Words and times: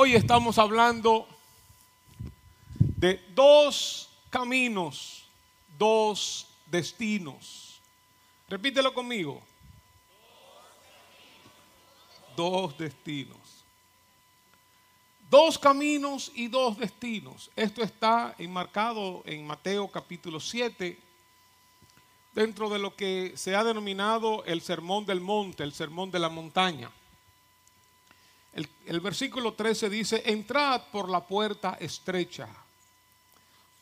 Hoy 0.00 0.14
estamos 0.14 0.58
hablando 0.58 1.26
de 2.78 3.20
dos 3.34 4.08
caminos, 4.30 5.24
dos 5.76 6.46
destinos. 6.66 7.80
Repítelo 8.48 8.94
conmigo. 8.94 9.42
Dos 12.36 12.78
destinos. 12.78 13.64
Dos 15.28 15.58
caminos 15.58 16.30
y 16.32 16.46
dos 16.46 16.78
destinos. 16.78 17.50
Esto 17.56 17.82
está 17.82 18.36
enmarcado 18.38 19.24
en 19.26 19.44
Mateo 19.44 19.88
capítulo 19.88 20.38
7, 20.38 20.96
dentro 22.36 22.70
de 22.70 22.78
lo 22.78 22.94
que 22.94 23.32
se 23.34 23.56
ha 23.56 23.64
denominado 23.64 24.44
el 24.44 24.60
sermón 24.60 25.04
del 25.06 25.20
monte, 25.20 25.64
el 25.64 25.72
sermón 25.72 26.12
de 26.12 26.20
la 26.20 26.28
montaña. 26.28 26.88
El, 28.86 29.00
versículo 29.00 29.52
13 29.52 29.88
dice, 29.88 30.22
entrad 30.26 30.82
por 30.90 31.08
la 31.08 31.24
puerta 31.24 31.76
estrecha, 31.78 32.48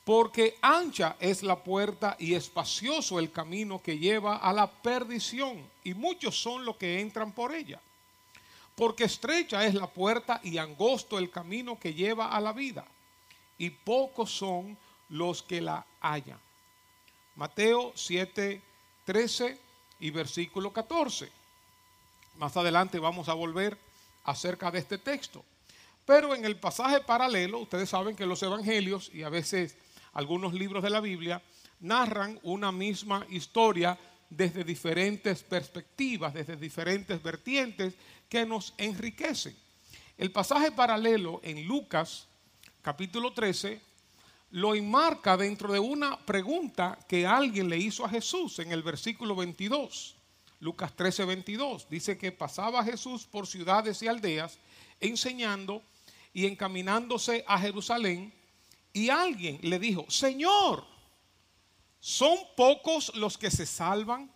porque 0.05 0.59
ancha 0.61 1.17
es 1.19 1.43
la 1.43 1.57
puerta 1.57 2.15
y 2.19 2.35
espacioso 2.35 3.19
el 3.19 3.33
camino 3.33 3.81
que 3.83 3.99
lleva 3.99 4.37
a 4.37 4.53
la 4.53 4.71
perdición, 4.71 5.65
y 5.83 5.95
muchos 5.95 6.39
son 6.39 6.67
los 6.67 6.77
que 6.77 7.01
entran 7.01 7.33
por 7.33 7.55
ella. 7.55 7.81
Porque 8.75 9.05
estrecha 9.05 9.65
es 9.65 9.75
la 9.75 9.87
puerta 9.87 10.41
y 10.43 10.59
angosto 10.59 11.19
el 11.19 11.31
camino 11.31 11.79
que 11.79 11.95
lleva 11.95 12.29
a 12.29 12.41
la 12.41 12.53
vida, 12.53 12.85
y 13.57 13.71
pocos 13.71 14.31
son 14.31 14.77
los 15.09 15.43
que 15.43 15.63
la 15.63 15.87
hallan. 16.01 16.39
Mateo 17.37 17.93
7, 17.95 18.61
13 19.07 19.59
y 20.01 20.11
versículo 20.11 20.71
14. 20.71 21.31
Más 22.37 22.55
adelante 22.59 22.99
vamos 22.99 23.31
a 23.31 23.35
volver 23.35 23.86
acerca 24.27 24.71
de 24.71 24.81
este 24.81 24.99
texto. 24.99 25.45
Pero 26.05 26.35
en 26.35 26.45
el 26.45 26.57
pasaje 26.57 27.01
paralelo, 27.01 27.61
ustedes 27.61 27.89
saben 27.89 28.15
que 28.15 28.27
los 28.27 28.43
evangelios 28.43 29.11
y 29.13 29.23
a 29.23 29.29
veces 29.29 29.77
algunos 30.13 30.53
libros 30.53 30.83
de 30.83 30.91
la 30.91 31.01
Biblia 31.01 31.43
narran 31.81 32.39
una 32.43 32.73
misma 32.73 33.27
historia 33.31 33.99
desde 34.29 34.65
diferentes 34.65 35.43
perspectivas, 35.43 36.35
desde 36.35 36.57
diferentes 36.57 37.23
vertientes 37.23 37.95
que 38.29 38.45
nos 38.45 38.75
enriquecen. 38.77 39.57
El 40.19 40.33
pasaje 40.33 40.73
paralelo 40.73 41.41
en 41.43 41.67
Lucas 41.67 42.27
capítulo 42.83 43.33
13 43.33 43.81
lo 44.53 44.75
enmarca 44.75 45.37
dentro 45.37 45.73
de 45.73 45.79
una 45.79 46.19
pregunta 46.19 46.99
que 47.09 47.27
alguien 47.27 47.69
le 47.69 47.79
hizo 47.79 48.05
a 48.05 48.09
Jesús 48.09 48.59
en 48.59 48.73
el 48.73 48.83
versículo 48.83 49.37
22. 49.37 50.16
Lucas 50.61 50.95
13, 50.95 51.25
22. 51.25 51.89
Dice 51.89 52.17
que 52.17 52.33
pasaba 52.33 52.85
Jesús 52.85 53.27
por 53.27 53.47
ciudades 53.47 54.03
y 54.03 54.09
aldeas 54.09 54.59
enseñando 55.01 55.83
y 56.33 56.47
encaminándose 56.47 57.45
a 57.47 57.59
Jerusalén 57.59 58.33
y 58.93 59.11
alguien 59.11 59.59
le 59.63 59.79
dijo, 59.79 60.07
Señor, 60.09 60.85
¿son 62.01 62.39
pocos 62.57 63.15
los 63.15 63.37
que 63.37 63.51
se 63.51 63.67
salvan? 63.67 64.31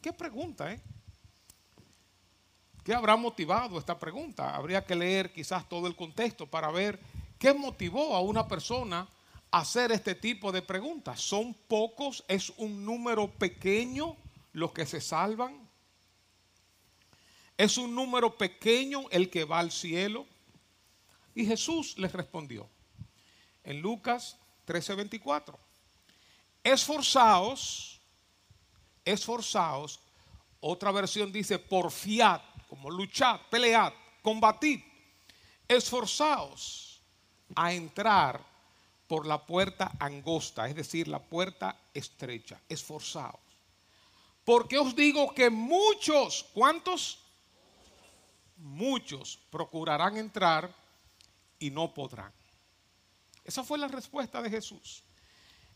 ¿Qué 0.00 0.12
pregunta, 0.12 0.72
eh? 0.72 0.80
¿Qué 2.82 2.94
habrá 2.94 3.16
motivado 3.16 3.78
esta 3.78 3.98
pregunta? 3.98 4.54
Habría 4.54 4.84
que 4.84 4.94
leer 4.94 5.32
quizás 5.32 5.68
todo 5.68 5.86
el 5.86 5.96
contexto 5.96 6.46
para 6.46 6.70
ver 6.70 7.00
qué 7.38 7.52
motivó 7.52 8.14
a 8.14 8.20
una 8.20 8.46
persona 8.46 9.08
a 9.50 9.58
hacer 9.58 9.92
este 9.92 10.14
tipo 10.14 10.52
de 10.52 10.62
preguntas. 10.62 11.20
¿Son 11.20 11.52
pocos? 11.52 12.24
¿Es 12.28 12.50
un 12.56 12.84
número 12.84 13.28
pequeño? 13.28 14.16
Los 14.56 14.72
que 14.72 14.86
se 14.86 15.02
salvan? 15.02 15.68
¿Es 17.58 17.76
un 17.76 17.94
número 17.94 18.38
pequeño 18.38 19.04
el 19.10 19.28
que 19.28 19.44
va 19.44 19.58
al 19.58 19.70
cielo? 19.70 20.26
Y 21.34 21.44
Jesús 21.44 21.98
les 21.98 22.10
respondió 22.10 22.66
en 23.64 23.82
Lucas 23.82 24.38
13:24, 24.66 25.58
esforzaos, 26.64 28.00
esforzaos, 29.04 30.00
otra 30.60 30.90
versión 30.90 31.30
dice 31.30 31.58
porfiad, 31.58 32.40
como 32.70 32.90
luchad, 32.90 33.38
pelead, 33.50 33.92
combatid, 34.22 34.80
esforzaos 35.68 37.02
a 37.54 37.74
entrar 37.74 38.42
por 39.06 39.26
la 39.26 39.44
puerta 39.44 39.92
angosta, 39.98 40.66
es 40.66 40.74
decir, 40.74 41.08
la 41.08 41.22
puerta 41.22 41.78
estrecha, 41.92 42.58
esforzaos. 42.70 43.45
Porque 44.46 44.78
os 44.78 44.94
digo 44.94 45.34
que 45.34 45.50
muchos, 45.50 46.46
¿cuántos? 46.54 47.18
Muchos 48.58 49.40
procurarán 49.50 50.16
entrar 50.16 50.72
y 51.58 51.68
no 51.68 51.92
podrán. 51.92 52.32
Esa 53.44 53.64
fue 53.64 53.76
la 53.76 53.88
respuesta 53.88 54.40
de 54.40 54.48
Jesús. 54.48 55.02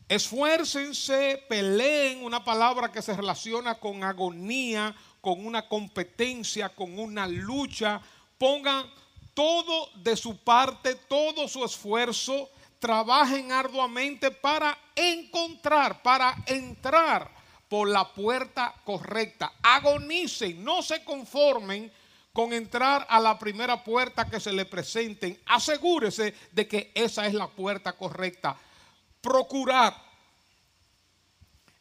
Esfuércense, 0.07 1.43
peleen, 1.49 2.23
una 2.23 2.45
palabra 2.45 2.89
que 2.89 3.01
se 3.01 3.13
relaciona 3.13 3.75
con 3.75 4.05
agonía, 4.05 4.95
con 5.19 5.45
una 5.45 5.67
competencia, 5.67 6.69
con 6.69 6.97
una 6.97 7.27
lucha. 7.27 8.01
Pongan 8.37 8.89
todo 9.33 9.89
de 9.95 10.15
su 10.15 10.37
parte, 10.37 10.95
todo 10.95 11.49
su 11.49 11.65
esfuerzo, 11.65 12.49
trabajen 12.79 13.51
arduamente 13.51 14.31
para 14.31 14.77
encontrar, 14.95 16.01
para 16.01 16.41
entrar 16.47 17.40
por 17.71 17.87
la 17.87 18.13
puerta 18.13 18.75
correcta. 18.83 19.53
Agonicen, 19.63 20.61
no 20.61 20.81
se 20.81 21.05
conformen 21.05 21.89
con 22.33 22.51
entrar 22.51 23.07
a 23.09 23.17
la 23.17 23.39
primera 23.39 23.81
puerta 23.81 24.29
que 24.29 24.41
se 24.41 24.51
le 24.51 24.65
presenten. 24.65 25.39
Asegúrese 25.45 26.35
de 26.51 26.67
que 26.67 26.91
esa 26.93 27.25
es 27.27 27.33
la 27.33 27.47
puerta 27.47 27.93
correcta. 27.93 28.57
Procurad, 29.21 29.93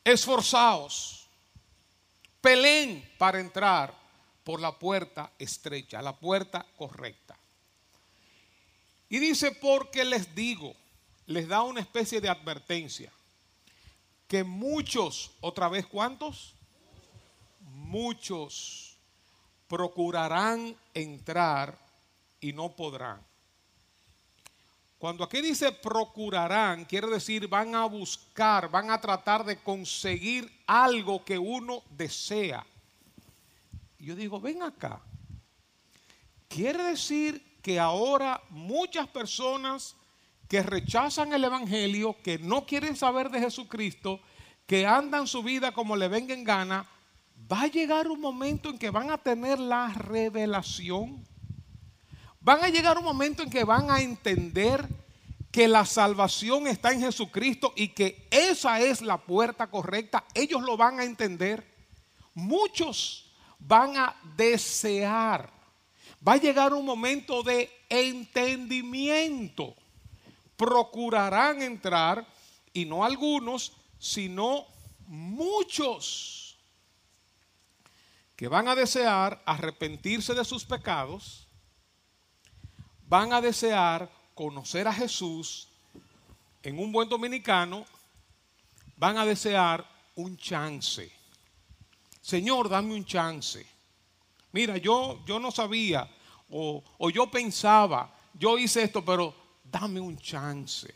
esforzaos, 0.04 1.26
peleen 2.40 3.12
para 3.18 3.40
entrar 3.40 3.92
por 4.44 4.60
la 4.60 4.70
puerta 4.78 5.32
estrecha, 5.40 6.00
la 6.00 6.14
puerta 6.14 6.64
correcta. 6.76 7.36
Y 9.08 9.18
dice, 9.18 9.50
porque 9.50 10.04
les 10.04 10.36
digo, 10.36 10.72
les 11.26 11.48
da 11.48 11.62
una 11.62 11.80
especie 11.80 12.20
de 12.20 12.28
advertencia 12.28 13.12
que 14.30 14.44
muchos, 14.44 15.32
otra 15.40 15.68
vez 15.68 15.84
cuántos? 15.86 16.54
Muchos 17.58 18.96
procurarán 19.66 20.76
entrar 20.94 21.76
y 22.40 22.52
no 22.52 22.70
podrán. 22.70 23.20
Cuando 25.00 25.24
aquí 25.24 25.42
dice 25.42 25.72
procurarán, 25.72 26.84
quiere 26.84 27.08
decir 27.08 27.48
van 27.48 27.74
a 27.74 27.86
buscar, 27.86 28.70
van 28.70 28.92
a 28.92 29.00
tratar 29.00 29.44
de 29.44 29.60
conseguir 29.60 30.48
algo 30.64 31.24
que 31.24 31.36
uno 31.36 31.82
desea. 31.90 32.64
Yo 33.98 34.14
digo, 34.14 34.40
ven 34.40 34.62
acá. 34.62 35.00
Quiere 36.48 36.84
decir 36.84 37.58
que 37.62 37.80
ahora 37.80 38.40
muchas 38.50 39.08
personas 39.08 39.96
que 40.50 40.64
rechazan 40.64 41.32
el 41.32 41.44
Evangelio, 41.44 42.16
que 42.24 42.40
no 42.40 42.66
quieren 42.66 42.96
saber 42.96 43.30
de 43.30 43.38
Jesucristo, 43.38 44.20
que 44.66 44.84
andan 44.84 45.28
su 45.28 45.44
vida 45.44 45.70
como 45.70 45.94
le 45.94 46.08
venga 46.08 46.34
en 46.34 46.42
gana, 46.42 46.88
va 47.50 47.62
a 47.62 47.66
llegar 47.68 48.08
un 48.08 48.20
momento 48.20 48.68
en 48.68 48.76
que 48.76 48.90
van 48.90 49.12
a 49.12 49.18
tener 49.18 49.60
la 49.60 49.94
revelación. 49.94 51.24
Van 52.40 52.64
a 52.64 52.68
llegar 52.68 52.98
un 52.98 53.04
momento 53.04 53.44
en 53.44 53.50
que 53.50 53.62
van 53.62 53.92
a 53.92 54.00
entender 54.00 54.88
que 55.52 55.68
la 55.68 55.86
salvación 55.86 56.66
está 56.66 56.90
en 56.90 57.02
Jesucristo 57.02 57.72
y 57.76 57.88
que 57.88 58.26
esa 58.32 58.80
es 58.80 59.02
la 59.02 59.18
puerta 59.18 59.68
correcta. 59.68 60.24
Ellos 60.34 60.62
lo 60.62 60.76
van 60.76 60.98
a 60.98 61.04
entender. 61.04 61.64
Muchos 62.34 63.30
van 63.60 63.96
a 63.96 64.16
desear. 64.36 65.48
Va 66.26 66.32
a 66.32 66.38
llegar 66.38 66.74
un 66.74 66.84
momento 66.84 67.44
de 67.44 67.70
entendimiento 67.88 69.76
procurarán 70.60 71.62
entrar, 71.62 72.26
y 72.74 72.84
no 72.84 73.02
algunos, 73.02 73.72
sino 73.98 74.66
muchos 75.06 76.58
que 78.36 78.46
van 78.46 78.68
a 78.68 78.74
desear 78.74 79.42
arrepentirse 79.46 80.34
de 80.34 80.44
sus 80.44 80.66
pecados, 80.66 81.46
van 83.08 83.32
a 83.32 83.40
desear 83.40 84.10
conocer 84.34 84.86
a 84.86 84.92
Jesús 84.92 85.66
en 86.62 86.78
un 86.78 86.92
buen 86.92 87.08
dominicano, 87.08 87.86
van 88.98 89.16
a 89.16 89.24
desear 89.24 89.88
un 90.14 90.36
chance. 90.36 91.10
Señor, 92.20 92.68
dame 92.68 92.92
un 92.92 93.06
chance. 93.06 93.66
Mira, 94.52 94.76
yo, 94.76 95.24
yo 95.24 95.40
no 95.40 95.50
sabía 95.50 96.06
o, 96.50 96.84
o 96.98 97.08
yo 97.08 97.30
pensaba, 97.30 98.14
yo 98.34 98.58
hice 98.58 98.82
esto, 98.82 99.02
pero 99.02 99.39
dame 99.70 100.00
un 100.00 100.16
chance. 100.18 100.92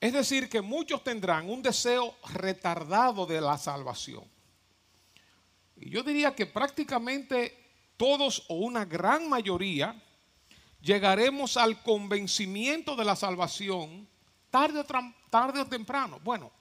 Es 0.00 0.12
decir, 0.12 0.48
que 0.48 0.60
muchos 0.60 1.02
tendrán 1.02 1.48
un 1.48 1.62
deseo 1.62 2.14
retardado 2.32 3.26
de 3.26 3.40
la 3.40 3.56
salvación. 3.56 4.24
Y 5.76 5.90
yo 5.90 6.02
diría 6.02 6.34
que 6.34 6.46
prácticamente 6.46 7.64
todos 7.96 8.44
o 8.48 8.56
una 8.56 8.84
gran 8.84 9.28
mayoría 9.28 10.00
llegaremos 10.80 11.56
al 11.56 11.82
convencimiento 11.82 12.96
de 12.96 13.04
la 13.04 13.16
salvación 13.16 14.06
tarde 14.50 14.80
o, 14.80 14.84
tarde 15.30 15.60
o 15.60 15.66
temprano. 15.66 16.20
Bueno, 16.22 16.52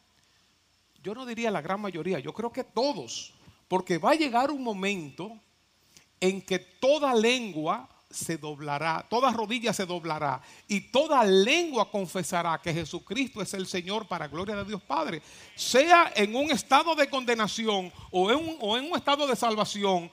yo 1.01 1.13
no 1.13 1.25
diría 1.25 1.51
la 1.51 1.61
gran 1.61 1.81
mayoría, 1.81 2.19
yo 2.19 2.33
creo 2.33 2.51
que 2.51 2.63
todos, 2.63 3.33
porque 3.67 3.97
va 3.97 4.11
a 4.11 4.15
llegar 4.15 4.49
un 4.51 4.63
momento 4.63 5.37
en 6.21 6.41
que 6.41 6.59
toda 6.59 7.13
lengua 7.13 7.89
se 8.13 8.37
doblará, 8.37 9.05
toda 9.09 9.31
rodilla 9.31 9.73
se 9.73 9.85
doblará 9.85 10.41
y 10.67 10.81
toda 10.81 11.23
lengua 11.23 11.89
confesará 11.89 12.59
que 12.61 12.73
Jesucristo 12.73 13.41
es 13.41 13.53
el 13.53 13.67
Señor 13.67 14.07
para 14.07 14.27
gloria 14.27 14.55
de 14.55 14.65
Dios 14.65 14.81
Padre. 14.81 15.21
Sea 15.55 16.13
en 16.15 16.35
un 16.35 16.51
estado 16.51 16.95
de 16.95 17.09
condenación 17.09 17.91
o 18.11 18.31
en 18.31 18.37
un, 18.37 18.57
o 18.59 18.77
en 18.77 18.91
un 18.91 18.97
estado 18.97 19.27
de 19.27 19.35
salvación, 19.35 20.11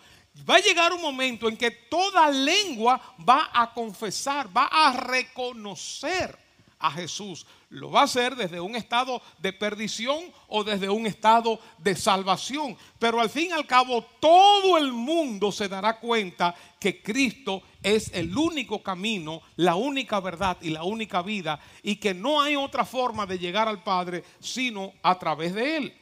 va 0.48 0.56
a 0.56 0.60
llegar 0.60 0.92
un 0.92 1.02
momento 1.02 1.48
en 1.48 1.56
que 1.56 1.70
toda 1.70 2.30
lengua 2.30 3.00
va 3.28 3.50
a 3.52 3.72
confesar, 3.72 4.48
va 4.56 4.66
a 4.66 4.92
reconocer 4.92 6.49
a 6.80 6.90
Jesús. 6.90 7.46
Lo 7.68 7.90
va 7.90 8.00
a 8.00 8.04
hacer 8.04 8.34
desde 8.34 8.58
un 8.58 8.74
estado 8.74 9.22
de 9.38 9.52
perdición 9.52 10.18
o 10.48 10.64
desde 10.64 10.88
un 10.88 11.06
estado 11.06 11.60
de 11.78 11.94
salvación. 11.94 12.76
Pero 12.98 13.20
al 13.20 13.30
fin 13.30 13.50
y 13.50 13.52
al 13.52 13.66
cabo 13.66 14.02
todo 14.18 14.76
el 14.78 14.92
mundo 14.92 15.52
se 15.52 15.68
dará 15.68 16.00
cuenta 16.00 16.54
que 16.80 17.02
Cristo 17.02 17.62
es 17.82 18.10
el 18.14 18.36
único 18.36 18.82
camino, 18.82 19.42
la 19.56 19.76
única 19.76 20.18
verdad 20.18 20.56
y 20.60 20.70
la 20.70 20.82
única 20.82 21.22
vida 21.22 21.60
y 21.82 21.96
que 21.96 22.14
no 22.14 22.40
hay 22.40 22.56
otra 22.56 22.84
forma 22.84 23.26
de 23.26 23.38
llegar 23.38 23.68
al 23.68 23.84
Padre 23.84 24.24
sino 24.40 24.94
a 25.02 25.18
través 25.18 25.54
de 25.54 25.76
Él. 25.76 25.96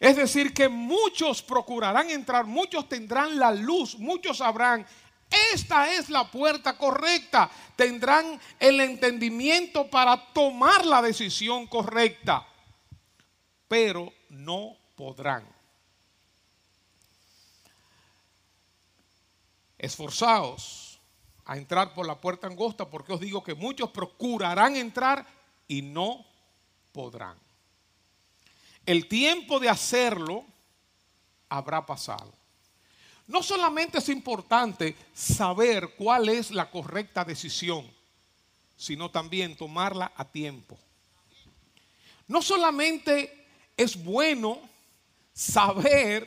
Es 0.00 0.14
decir, 0.14 0.54
que 0.54 0.68
muchos 0.68 1.42
procurarán 1.42 2.08
entrar, 2.08 2.46
muchos 2.46 2.88
tendrán 2.88 3.36
la 3.36 3.50
luz, 3.50 3.98
muchos 3.98 4.38
sabrán 4.38 4.86
esta 5.52 5.92
es 5.92 6.08
la 6.08 6.30
puerta 6.30 6.76
correcta. 6.76 7.50
Tendrán 7.78 8.40
el 8.58 8.80
entendimiento 8.80 9.88
para 9.88 10.16
tomar 10.32 10.84
la 10.84 11.00
decisión 11.00 11.68
correcta, 11.68 12.44
pero 13.68 14.12
no 14.30 14.76
podrán. 14.96 15.46
Esforzaos 19.78 20.98
a 21.44 21.56
entrar 21.56 21.94
por 21.94 22.04
la 22.04 22.20
puerta 22.20 22.48
angosta 22.48 22.90
porque 22.90 23.12
os 23.12 23.20
digo 23.20 23.44
que 23.44 23.54
muchos 23.54 23.90
procurarán 23.90 24.74
entrar 24.74 25.24
y 25.68 25.82
no 25.82 26.26
podrán. 26.90 27.38
El 28.84 29.06
tiempo 29.06 29.60
de 29.60 29.68
hacerlo 29.68 30.44
habrá 31.48 31.86
pasado. 31.86 32.37
No 33.28 33.42
solamente 33.42 33.98
es 33.98 34.08
importante 34.08 34.96
saber 35.12 35.94
cuál 35.96 36.30
es 36.30 36.50
la 36.50 36.70
correcta 36.70 37.24
decisión, 37.24 37.86
sino 38.76 39.10
también 39.10 39.54
tomarla 39.54 40.12
a 40.16 40.24
tiempo. 40.24 40.78
No 42.26 42.40
solamente 42.40 43.46
es 43.76 44.02
bueno 44.02 44.58
saber 45.34 46.26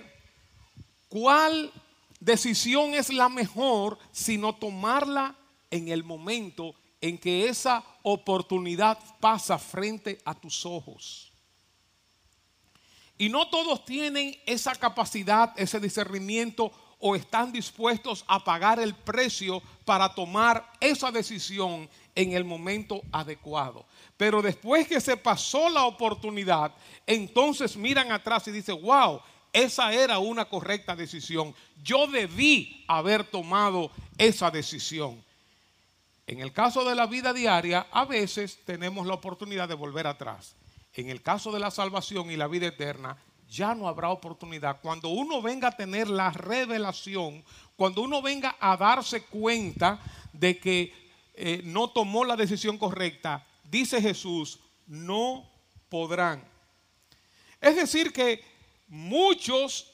cuál 1.10 1.74
decisión 2.20 2.94
es 2.94 3.12
la 3.12 3.30
mejor, 3.30 3.98
sino 4.12 4.54
tomarla 4.54 5.36
en 5.72 5.88
el 5.88 6.04
momento 6.04 6.76
en 7.02 7.18
que 7.18 7.50
esa 7.50 7.84
oportunidad 8.04 9.00
pasa 9.20 9.58
frente 9.58 10.22
a 10.24 10.36
tus 10.36 10.68
ojos. 10.68 11.32
Y 13.18 13.30
no 13.30 13.50
todos 13.50 13.86
tienen 13.86 14.40
esa 14.46 14.76
capacidad, 14.76 15.54
ese 15.56 15.80
discernimiento 15.80 16.72
o 17.02 17.16
están 17.16 17.52
dispuestos 17.52 18.24
a 18.28 18.44
pagar 18.44 18.80
el 18.80 18.94
precio 18.94 19.62
para 19.84 20.14
tomar 20.14 20.72
esa 20.80 21.12
decisión 21.12 21.90
en 22.16 22.34
el 22.34 22.46
momento 22.46 23.02
adecuado. 23.12 23.86
Pero 24.16 24.42
después 24.42 24.88
que 24.88 25.02
se 25.02 25.18
pasó 25.18 25.70
la 25.70 25.86
oportunidad, 25.86 26.74
entonces 27.08 27.76
miran 27.76 28.12
atrás 28.12 28.48
y 28.48 28.52
dicen, 28.52 28.80
wow, 28.82 29.20
esa 29.52 29.92
era 29.92 30.20
una 30.20 30.46
correcta 30.46 30.96
decisión. 30.96 31.54
Yo 31.84 32.08
debí 32.08 32.86
haber 32.88 33.24
tomado 33.24 33.92
esa 34.18 34.52
decisión. 34.52 35.24
En 36.28 36.40
el 36.40 36.54
caso 36.54 36.86
de 36.86 36.96
la 36.96 37.08
vida 37.08 37.34
diaria, 37.34 37.88
a 37.92 38.06
veces 38.06 38.60
tenemos 38.66 39.08
la 39.08 39.16
oportunidad 39.16 39.68
de 39.68 39.76
volver 39.76 40.08
atrás. 40.08 40.56
En 40.94 41.10
el 41.10 41.22
caso 41.22 41.52
de 41.52 41.60
la 41.60 41.72
salvación 41.72 42.32
y 42.32 42.38
la 42.38 42.48
vida 42.48 42.68
eterna, 42.68 43.18
ya 43.52 43.76
no 43.76 43.88
habrá 43.88 44.10
oportunidad. 44.10 44.80
Cuando 44.82 45.10
uno 45.10 45.42
venga 45.42 45.68
a 45.68 45.76
tener 45.76 46.10
la 46.10 46.32
revelación, 46.32 47.44
cuando 47.76 48.02
uno 48.02 48.22
venga 48.22 48.56
a 48.60 48.78
darse 48.78 49.24
cuenta 49.24 50.00
de 50.32 50.58
que 50.58 50.94
eh, 51.34 51.62
no 51.66 51.90
tomó 51.90 52.24
la 52.24 52.38
decisión 52.38 52.78
correcta, 52.78 53.46
dice 53.70 54.02
Jesús, 54.02 54.60
no 54.88 55.46
podrán. 55.90 56.42
Es 57.60 57.76
decir, 57.76 58.14
que 58.14 58.42
muchos 58.88 59.91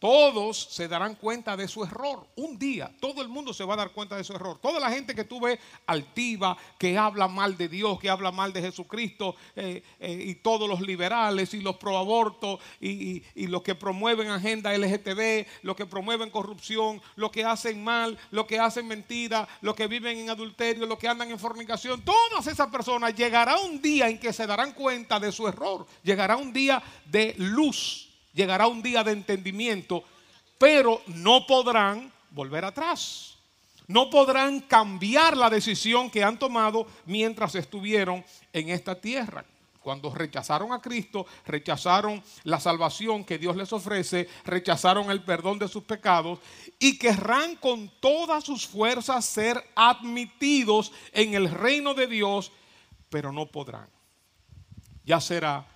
todos 0.00 0.56
se 0.70 0.88
darán 0.88 1.14
cuenta 1.14 1.56
de 1.56 1.68
su 1.68 1.84
error. 1.84 2.26
Un 2.34 2.58
día 2.58 2.90
todo 3.00 3.22
el 3.22 3.28
mundo 3.28 3.52
se 3.52 3.64
va 3.64 3.74
a 3.74 3.76
dar 3.76 3.90
cuenta 3.90 4.16
de 4.16 4.24
su 4.24 4.32
error. 4.32 4.58
Toda 4.60 4.80
la 4.80 4.90
gente 4.90 5.14
que 5.14 5.24
tú 5.24 5.40
ves 5.40 5.60
altiva, 5.86 6.56
que 6.78 6.96
habla 6.96 7.28
mal 7.28 7.56
de 7.56 7.68
Dios, 7.68 8.00
que 8.00 8.08
habla 8.08 8.32
mal 8.32 8.52
de 8.52 8.62
Jesucristo, 8.62 9.36
eh, 9.54 9.82
eh, 10.00 10.24
y 10.26 10.34
todos 10.36 10.68
los 10.68 10.80
liberales 10.80 11.52
y 11.52 11.60
los 11.60 11.76
proabortos 11.76 12.60
y, 12.80 13.22
y, 13.34 13.46
los 13.46 13.62
que 13.62 13.74
promueven 13.74 14.28
agenda 14.28 14.76
LGTB, 14.76 15.46
los 15.62 15.76
que 15.76 15.86
promueven 15.86 16.30
corrupción, 16.30 17.02
los 17.16 17.30
que 17.30 17.44
hacen 17.44 17.84
mal, 17.84 18.18
los 18.30 18.46
que 18.46 18.58
hacen 18.58 18.88
mentira, 18.88 19.46
los 19.60 19.74
que 19.74 19.86
viven 19.86 20.16
en 20.16 20.30
adulterio, 20.30 20.86
los 20.86 20.98
que 20.98 21.08
andan 21.08 21.30
en 21.30 21.38
fornicación, 21.38 22.02
todas 22.02 22.46
esas 22.46 22.68
personas 22.68 23.14
llegará 23.14 23.58
un 23.58 23.82
día 23.82 24.08
en 24.08 24.18
que 24.18 24.32
se 24.32 24.46
darán 24.46 24.72
cuenta 24.72 25.20
de 25.20 25.30
su 25.30 25.46
error. 25.46 25.86
Llegará 26.02 26.36
un 26.36 26.52
día 26.52 26.82
de 27.04 27.34
luz 27.36 28.09
llegará 28.32 28.66
un 28.66 28.82
día 28.82 29.02
de 29.04 29.12
entendimiento, 29.12 30.04
pero 30.58 31.02
no 31.06 31.46
podrán 31.46 32.12
volver 32.30 32.64
atrás. 32.64 33.36
No 33.86 34.08
podrán 34.08 34.60
cambiar 34.60 35.36
la 35.36 35.50
decisión 35.50 36.10
que 36.10 36.22
han 36.22 36.38
tomado 36.38 36.86
mientras 37.06 37.54
estuvieron 37.56 38.24
en 38.52 38.68
esta 38.68 39.00
tierra. 39.00 39.44
Cuando 39.80 40.14
rechazaron 40.14 40.72
a 40.72 40.80
Cristo, 40.80 41.26
rechazaron 41.46 42.22
la 42.44 42.60
salvación 42.60 43.24
que 43.24 43.38
Dios 43.38 43.56
les 43.56 43.72
ofrece, 43.72 44.28
rechazaron 44.44 45.10
el 45.10 45.24
perdón 45.24 45.58
de 45.58 45.68
sus 45.68 45.84
pecados 45.84 46.38
y 46.78 46.98
querrán 46.98 47.56
con 47.56 47.90
todas 47.98 48.44
sus 48.44 48.66
fuerzas 48.66 49.24
ser 49.24 49.60
admitidos 49.74 50.92
en 51.12 51.34
el 51.34 51.50
reino 51.50 51.94
de 51.94 52.06
Dios, 52.06 52.52
pero 53.08 53.32
no 53.32 53.46
podrán. 53.46 53.88
Ya 55.04 55.18
será 55.20 55.66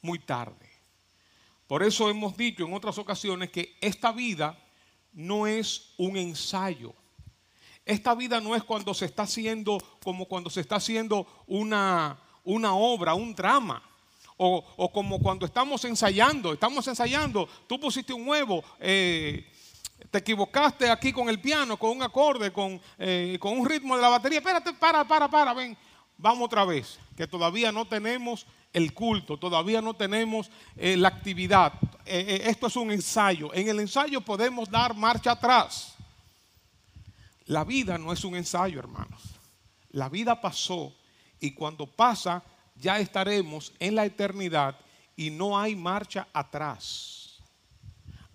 muy 0.00 0.20
tarde. 0.20 0.67
Por 1.68 1.82
eso 1.82 2.08
hemos 2.08 2.34
dicho 2.36 2.64
en 2.64 2.72
otras 2.72 2.96
ocasiones 2.96 3.50
que 3.50 3.76
esta 3.82 4.10
vida 4.10 4.58
no 5.12 5.46
es 5.46 5.92
un 5.98 6.16
ensayo. 6.16 6.94
Esta 7.84 8.14
vida 8.14 8.40
no 8.40 8.56
es 8.56 8.64
cuando 8.64 8.94
se 8.94 9.04
está 9.04 9.24
haciendo 9.24 9.78
como 10.02 10.26
cuando 10.26 10.48
se 10.48 10.62
está 10.62 10.76
haciendo 10.76 11.26
una, 11.46 12.18
una 12.42 12.74
obra, 12.74 13.14
un 13.14 13.34
drama. 13.34 13.82
O, 14.38 14.90
como 14.92 15.18
cuando 15.18 15.44
estamos 15.44 15.84
ensayando, 15.84 16.52
estamos 16.52 16.86
ensayando, 16.86 17.48
tú 17.66 17.80
pusiste 17.80 18.12
un 18.12 18.28
huevo, 18.28 18.62
eh, 18.78 19.44
te 20.12 20.18
equivocaste 20.18 20.88
aquí 20.88 21.12
con 21.12 21.28
el 21.28 21.40
piano, 21.40 21.76
con 21.76 21.90
un 21.90 22.02
acorde, 22.04 22.52
con, 22.52 22.80
eh, 22.98 23.36
con 23.40 23.58
un 23.58 23.68
ritmo 23.68 23.96
de 23.96 24.02
la 24.02 24.08
batería. 24.08 24.38
Espérate, 24.38 24.72
para, 24.74 25.02
para, 25.06 25.28
para, 25.28 25.52
ven, 25.52 25.76
vamos 26.16 26.46
otra 26.46 26.64
vez, 26.64 27.00
que 27.18 27.26
todavía 27.26 27.72
no 27.72 27.84
tenemos 27.84 28.46
el 28.72 28.94
culto, 28.94 29.38
todavía 29.38 29.82
no 29.82 29.92
tenemos 29.94 30.52
eh, 30.76 30.96
la 30.96 31.08
actividad. 31.08 31.72
Eh, 32.06 32.24
eh, 32.28 32.42
esto 32.44 32.68
es 32.68 32.76
un 32.76 32.92
ensayo. 32.92 33.52
En 33.52 33.68
el 33.68 33.80
ensayo 33.80 34.20
podemos 34.20 34.70
dar 34.70 34.94
marcha 34.94 35.32
atrás. 35.32 35.96
La 37.46 37.64
vida 37.64 37.98
no 37.98 38.12
es 38.12 38.22
un 38.22 38.36
ensayo, 38.36 38.78
hermanos. 38.78 39.20
La 39.90 40.08
vida 40.08 40.40
pasó 40.40 40.94
y 41.40 41.50
cuando 41.50 41.88
pasa 41.88 42.44
ya 42.76 43.00
estaremos 43.00 43.72
en 43.80 43.96
la 43.96 44.06
eternidad 44.06 44.78
y 45.16 45.30
no 45.30 45.58
hay 45.58 45.74
marcha 45.74 46.28
atrás. 46.32 47.40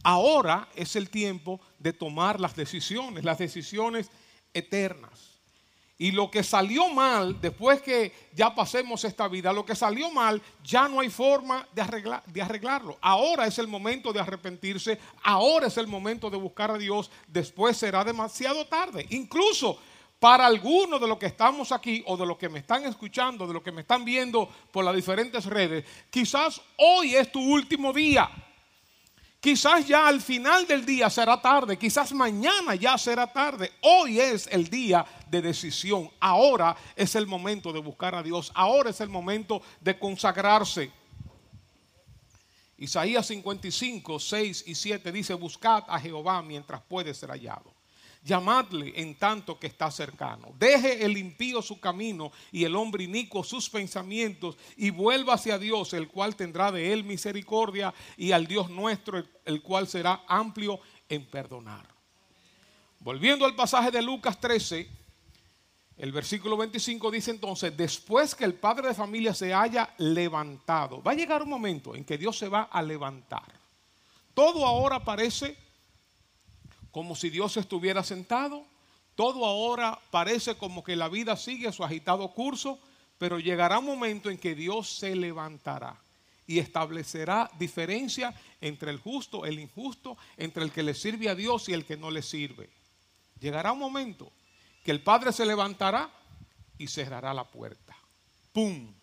Ahora 0.04 0.68
es 0.76 0.98
el 0.98 1.10
tiempo 1.10 1.62
de 1.80 1.94
tomar 1.94 2.38
las 2.38 2.54
decisiones, 2.54 3.24
las 3.24 3.38
decisiones 3.38 4.12
eternas. 4.54 5.33
Y 6.04 6.12
lo 6.12 6.30
que 6.30 6.44
salió 6.44 6.90
mal, 6.90 7.40
después 7.40 7.82
que 7.82 8.12
ya 8.34 8.54
pasemos 8.54 9.06
esta 9.06 9.30
vida, 9.30 9.54
lo 9.54 9.66
que 9.66 9.74
salió 9.74 10.12
mal, 10.12 10.42
ya 10.62 10.90
no 10.90 11.00
hay 11.00 11.10
forma 11.10 11.66
de, 11.74 11.82
arreglar, 11.82 12.22
de 12.26 12.42
arreglarlo. 12.42 12.98
Ahora 13.00 13.48
es 13.48 13.58
el 13.58 13.70
momento 13.70 14.12
de 14.12 14.20
arrepentirse, 14.20 15.00
ahora 15.24 15.68
es 15.68 15.78
el 15.78 15.88
momento 15.88 16.30
de 16.30 16.36
buscar 16.36 16.72
a 16.72 16.78
Dios, 16.78 17.10
después 17.26 17.78
será 17.78 18.04
demasiado 18.04 18.66
tarde. 18.66 19.08
Incluso 19.12 19.78
para 20.20 20.46
algunos 20.46 21.00
de 21.00 21.08
los 21.08 21.18
que 21.18 21.28
estamos 21.28 21.72
aquí 21.72 22.04
o 22.06 22.18
de 22.18 22.26
los 22.26 22.38
que 22.38 22.50
me 22.50 22.60
están 22.60 22.84
escuchando, 22.84 23.48
de 23.48 23.54
los 23.54 23.64
que 23.64 23.72
me 23.72 23.80
están 23.80 24.04
viendo 24.04 24.50
por 24.74 24.84
las 24.84 24.94
diferentes 24.94 25.46
redes, 25.46 25.86
quizás 26.10 26.60
hoy 26.80 27.16
es 27.16 27.32
tu 27.32 27.40
último 27.40 27.94
día. 27.94 28.30
Quizás 29.44 29.86
ya 29.86 30.08
al 30.08 30.22
final 30.22 30.66
del 30.66 30.86
día 30.86 31.10
será 31.10 31.42
tarde, 31.42 31.78
quizás 31.78 32.14
mañana 32.14 32.76
ya 32.76 32.98
será 32.98 33.28
tarde. 33.28 33.74
Hoy 33.82 34.18
es 34.18 34.48
el 34.48 34.70
día 34.70 35.06
de 35.34 35.42
decisión. 35.42 36.12
Ahora 36.20 36.78
es 36.96 37.16
el 37.16 37.26
momento 37.26 37.74
de 37.74 37.80
buscar 37.80 38.14
a 38.14 38.22
Dios. 38.22 38.52
Ahora 38.54 38.92
es 38.92 39.02
el 39.02 39.10
momento 39.10 39.64
de 39.82 39.98
consagrarse. 39.98 40.92
Isaías 42.78 43.26
55, 43.26 44.20
6 44.20 44.64
y 44.68 44.76
7 44.76 45.12
dice, 45.12 45.34
buscad 45.34 45.84
a 45.88 46.00
Jehová 46.00 46.44
mientras 46.44 46.82
puede 46.84 47.14
ser 47.16 47.30
hallado. 47.30 47.74
Llamadle 48.24 48.94
en 48.96 49.18
tanto 49.18 49.60
que 49.60 49.68
está 49.68 49.90
cercano. 49.90 50.54
Deje 50.58 51.04
el 51.04 51.18
impío 51.18 51.62
su 51.62 51.80
camino 51.80 52.32
y 52.52 52.64
el 52.64 52.76
hombre 52.76 53.06
inicuo 53.06 53.44
sus 53.44 53.70
pensamientos 53.70 54.56
y 54.78 54.92
vuelva 54.92 55.34
hacia 55.34 55.58
Dios, 55.58 55.94
el 55.94 56.08
cual 56.08 56.36
tendrá 56.36 56.72
de 56.72 56.94
él 56.94 57.04
misericordia, 57.04 57.94
y 58.16 58.32
al 58.32 58.46
Dios 58.46 58.70
nuestro, 58.70 59.24
el 59.46 59.62
cual 59.62 59.88
será 59.88 60.24
amplio 60.28 60.80
en 61.10 61.26
perdonar. 61.26 61.88
Volviendo 63.00 63.46
al 63.46 63.56
pasaje 63.56 63.92
de 63.92 64.02
Lucas 64.02 64.40
13, 64.40 65.03
el 66.04 66.12
versículo 66.12 66.58
25 66.58 67.12
dice 67.12 67.32
entonces, 67.32 67.78
después 67.78 68.36
que 68.36 68.44
el 68.44 68.56
padre 68.56 68.90
de 68.90 68.94
familia 68.94 69.34
se 69.34 69.54
haya 69.54 69.90
levantado, 70.00 71.02
va 71.02 71.12
a 71.12 71.16
llegar 71.16 71.42
un 71.42 71.50
momento 71.50 71.96
en 71.96 72.04
que 72.04 72.18
Dios 72.18 72.38
se 72.38 72.50
va 72.50 72.64
a 72.64 72.82
levantar. 72.82 73.46
Todo 74.34 74.66
ahora 74.66 75.02
parece 75.02 75.56
como 76.92 77.16
si 77.16 77.30
Dios 77.30 77.56
estuviera 77.56 78.04
sentado. 78.04 78.66
Todo 79.16 79.46
ahora 79.46 79.98
parece 80.12 80.56
como 80.56 80.84
que 80.84 80.98
la 80.98 81.08
vida 81.08 81.38
sigue 81.38 81.72
su 81.72 81.86
agitado 81.86 82.28
curso, 82.34 82.80
pero 83.18 83.40
llegará 83.40 83.80
un 83.80 83.86
momento 83.86 84.30
en 84.30 84.38
que 84.38 84.56
Dios 84.56 84.90
se 84.98 85.16
levantará 85.16 85.96
y 86.46 86.60
establecerá 86.60 87.50
diferencia 87.58 88.36
entre 88.60 88.92
el 88.92 88.98
justo, 88.98 89.46
el 89.46 89.58
injusto, 89.58 90.18
entre 90.36 90.64
el 90.66 90.72
que 90.74 90.84
le 90.84 90.96
sirve 90.96 91.30
a 91.30 91.36
Dios 91.36 91.70
y 91.70 91.72
el 91.72 91.86
que 91.86 91.96
no 91.96 92.12
le 92.12 92.24
sirve. 92.24 92.70
Llegará 93.40 93.72
un 93.72 93.80
momento 93.80 94.34
que 94.84 94.92
el 94.92 95.02
Padre 95.02 95.32
se 95.32 95.46
levantará 95.46 96.10
y 96.78 96.88
cerrará 96.88 97.34
la 97.34 97.46
puerta. 97.46 97.96
¡Pum! 98.52 98.94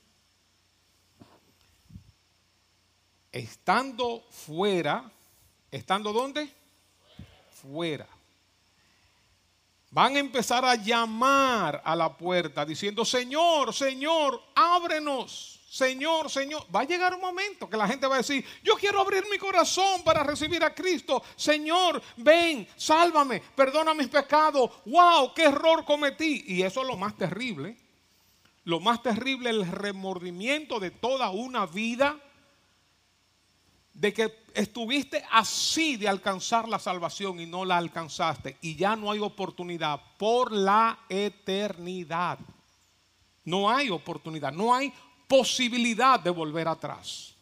Estando 3.33 4.25
fuera, 4.31 5.11
¿estando 5.71 6.13
dónde? 6.13 6.61
fuera. 7.61 8.07
Van 9.91 10.17
a 10.17 10.21
empezar 10.21 10.65
a 10.65 10.77
llamar 10.77 11.83
a 11.85 11.97
la 11.97 12.17
puerta 12.17 12.65
diciendo, 12.65 13.05
Señor, 13.05 13.75
Señor, 13.75 14.41
ábrenos. 14.55 15.60
Señor, 15.71 16.29
Señor, 16.29 16.67
va 16.75 16.81
a 16.81 16.85
llegar 16.85 17.15
un 17.15 17.21
momento 17.21 17.71
que 17.71 17.77
la 17.77 17.87
gente 17.87 18.05
va 18.09 18.17
a 18.17 18.19
decir, 18.19 18.45
yo 18.61 18.75
quiero 18.75 19.01
abrir 19.01 19.23
mi 19.31 19.39
corazón 19.39 20.03
para 20.03 20.25
recibir 20.25 20.65
a 20.65 20.75
Cristo. 20.75 21.23
Señor, 21.37 22.03
ven, 22.17 22.67
sálvame, 22.75 23.41
perdona 23.55 23.95
mis 23.95 24.09
pecados. 24.09 24.69
Wow, 24.85 25.33
qué 25.33 25.45
error 25.45 25.85
cometí. 25.85 26.43
Y 26.49 26.63
eso 26.63 26.81
es 26.81 26.89
lo 26.89 26.97
más 26.97 27.17
terrible. 27.17 27.77
Lo 28.65 28.81
más 28.81 29.01
terrible, 29.01 29.51
el 29.51 29.65
remordimiento 29.65 30.81
de 30.81 30.91
toda 30.91 31.31
una 31.31 31.67
vida 31.67 32.19
de 33.95 34.13
que 34.13 34.43
estuviste 34.55 35.25
así 35.31 35.97
de 35.97 36.09
alcanzar 36.09 36.69
la 36.69 36.81
salvación 36.81 37.39
y 37.39 37.47
no 37.47 37.65
la 37.65 37.77
alcanzaste 37.77 38.57
y 38.61 38.75
ya 38.75 38.97
no 38.97 39.13
hay 39.13 39.21
oportunidad 39.21 40.01
por 40.19 40.51
la 40.51 40.99
eternidad. 41.09 42.41
No 43.45 43.71
hay 43.71 43.89
oportunidad, 43.89 44.53
no 44.53 44.75
hay 44.75 44.93
posibilidad 45.31 46.19
de 46.19 46.31
volver 46.31 46.67
atrás. 46.67 47.37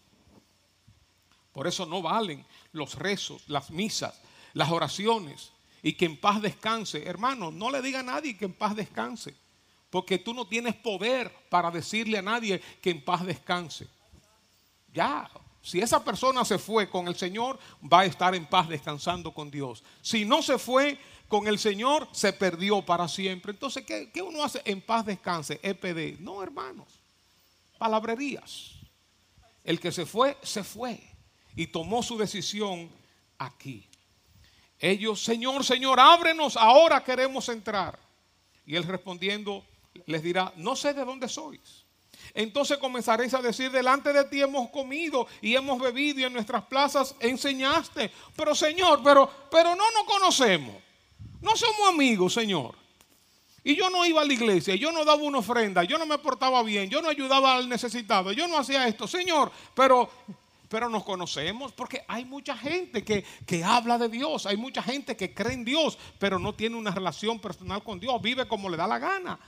Por 1.55 1.67
eso 1.67 1.87
no 1.87 2.03
valen 2.03 2.45
los 2.73 2.95
rezos, 2.97 3.45
las 3.49 3.71
misas, 3.71 4.21
las 4.53 4.71
oraciones 4.71 5.51
y 5.83 5.95
que 5.95 6.05
en 6.05 6.21
paz 6.21 6.43
descanse. 6.43 7.03
Hermano, 7.07 7.51
no 7.51 7.71
le 7.71 7.81
diga 7.81 8.01
a 8.01 8.03
nadie 8.03 8.37
que 8.37 8.45
en 8.45 8.53
paz 8.53 8.77
descanse, 8.77 9.35
porque 9.89 10.19
tú 10.19 10.35
no 10.35 10.47
tienes 10.47 10.75
poder 10.75 11.35
para 11.49 11.71
decirle 11.71 12.19
a 12.19 12.23
nadie 12.23 12.61
que 12.83 12.91
en 12.91 13.03
paz 13.03 13.25
descanse. 13.25 13.89
Ya, 14.93 15.31
si 15.63 15.81
esa 15.81 16.05
persona 16.05 16.45
se 16.45 16.59
fue 16.59 16.91
con 16.91 17.09
el 17.09 17.17
Señor, 17.17 17.59
va 17.91 18.01
a 18.01 18.05
estar 18.05 18.35
en 18.35 18.45
paz 18.45 18.69
descansando 18.69 19.33
con 19.33 19.51
Dios. 19.51 19.83
Si 20.03 20.27
no 20.27 20.43
se 20.43 20.59
fue 20.59 20.99
con 21.27 21.47
el 21.47 21.59
Señor, 21.59 22.07
se 22.13 22.35
perdió 22.35 22.85
para 22.85 23.09
siempre. 23.09 23.53
Entonces, 23.53 23.87
¿qué, 23.87 24.21
uno 24.21 24.45
hace? 24.45 24.61
En 24.67 24.83
paz 24.83 25.07
descanse, 25.07 25.59
EPD. 25.63 26.21
No, 26.21 26.43
hermanos. 26.43 26.98
Palabrerías. 27.79 28.73
El 29.65 29.81
que 29.81 29.93
se 29.93 30.07
fue, 30.07 30.37
se 30.43 30.65
fue. 30.65 31.01
Y 31.57 31.69
tomó 31.69 32.03
su 32.03 32.19
decisión 32.19 32.91
aquí. 33.39 33.89
Ellos, 34.79 35.23
Señor, 35.23 35.65
Señor, 35.65 35.99
ábrenos, 35.99 36.57
ahora 36.57 37.03
queremos 37.03 37.49
entrar. 37.49 37.99
Y 38.65 38.77
él 38.77 38.85
respondiendo 38.85 39.65
les 40.07 40.23
dirá, 40.23 40.53
no 40.57 40.77
sé 40.77 40.95
de 40.95 41.05
dónde 41.05 41.29
sois. 41.29 41.85
Entonces 42.35 42.79
comenzaréis 42.79 43.35
a 43.35 43.43
decir, 43.43 43.71
delante 43.71 44.13
de 44.13 44.25
ti 44.25 44.41
hemos 44.41 44.71
comido 44.71 45.27
y 45.41 45.55
hemos 45.55 45.81
bebido 45.81 46.21
y 46.21 46.25
en 46.25 46.33
nuestras 46.33 46.65
plazas 46.65 47.15
enseñaste. 47.21 48.11
Pero 48.37 48.55
Señor, 48.55 49.01
pero, 49.03 49.31
pero 49.51 49.75
no 49.75 49.91
nos 49.93 50.05
conocemos. 50.05 50.77
No 51.41 51.57
somos 51.57 51.89
amigos, 51.89 52.35
Señor. 52.35 52.75
Y 53.69 53.77
yo 53.77 53.91
no 53.91 54.03
iba 54.07 54.23
a 54.23 54.25
la 54.25 54.33
iglesia, 54.33 54.77
yo 54.77 54.91
no 54.93 55.05
daba 55.05 55.23
una 55.23 55.41
ofrenda, 55.41 55.85
yo 55.85 55.99
no 55.99 56.07
me 56.07 56.17
portaba 56.17 56.63
bien, 56.63 56.89
yo 56.89 57.03
no 57.03 57.11
ayudaba 57.11 57.55
al 57.55 57.69
necesitado, 57.69 58.33
yo 58.33 58.49
no 58.49 58.57
hacía 58.57 58.89
esto, 58.89 59.07
Señor, 59.07 59.53
pero, 59.75 60.09
pero 60.71 60.89
nos 60.89 61.05
conocemos 61.05 61.73
porque 61.73 62.03
hay 62.09 62.25
mucha 62.25 62.57
gente 62.57 63.05
que, 63.05 63.27
que 63.47 63.63
habla 63.63 63.99
de 63.99 64.09
Dios, 64.09 64.47
hay 64.47 64.57
mucha 64.57 64.83
gente 64.83 65.19
que 65.19 65.35
cree 65.35 65.53
en 65.53 65.67
Dios, 65.67 65.99
pero 66.19 66.39
no 66.39 66.55
tiene 66.55 66.77
una 66.77 66.93
relación 66.93 67.39
personal 67.41 67.83
con 67.83 68.01
Dios, 68.01 68.23
vive 68.23 68.49
como 68.49 68.71
le 68.71 68.79
da 68.79 68.87
la 68.87 68.99
gana. 68.99 69.39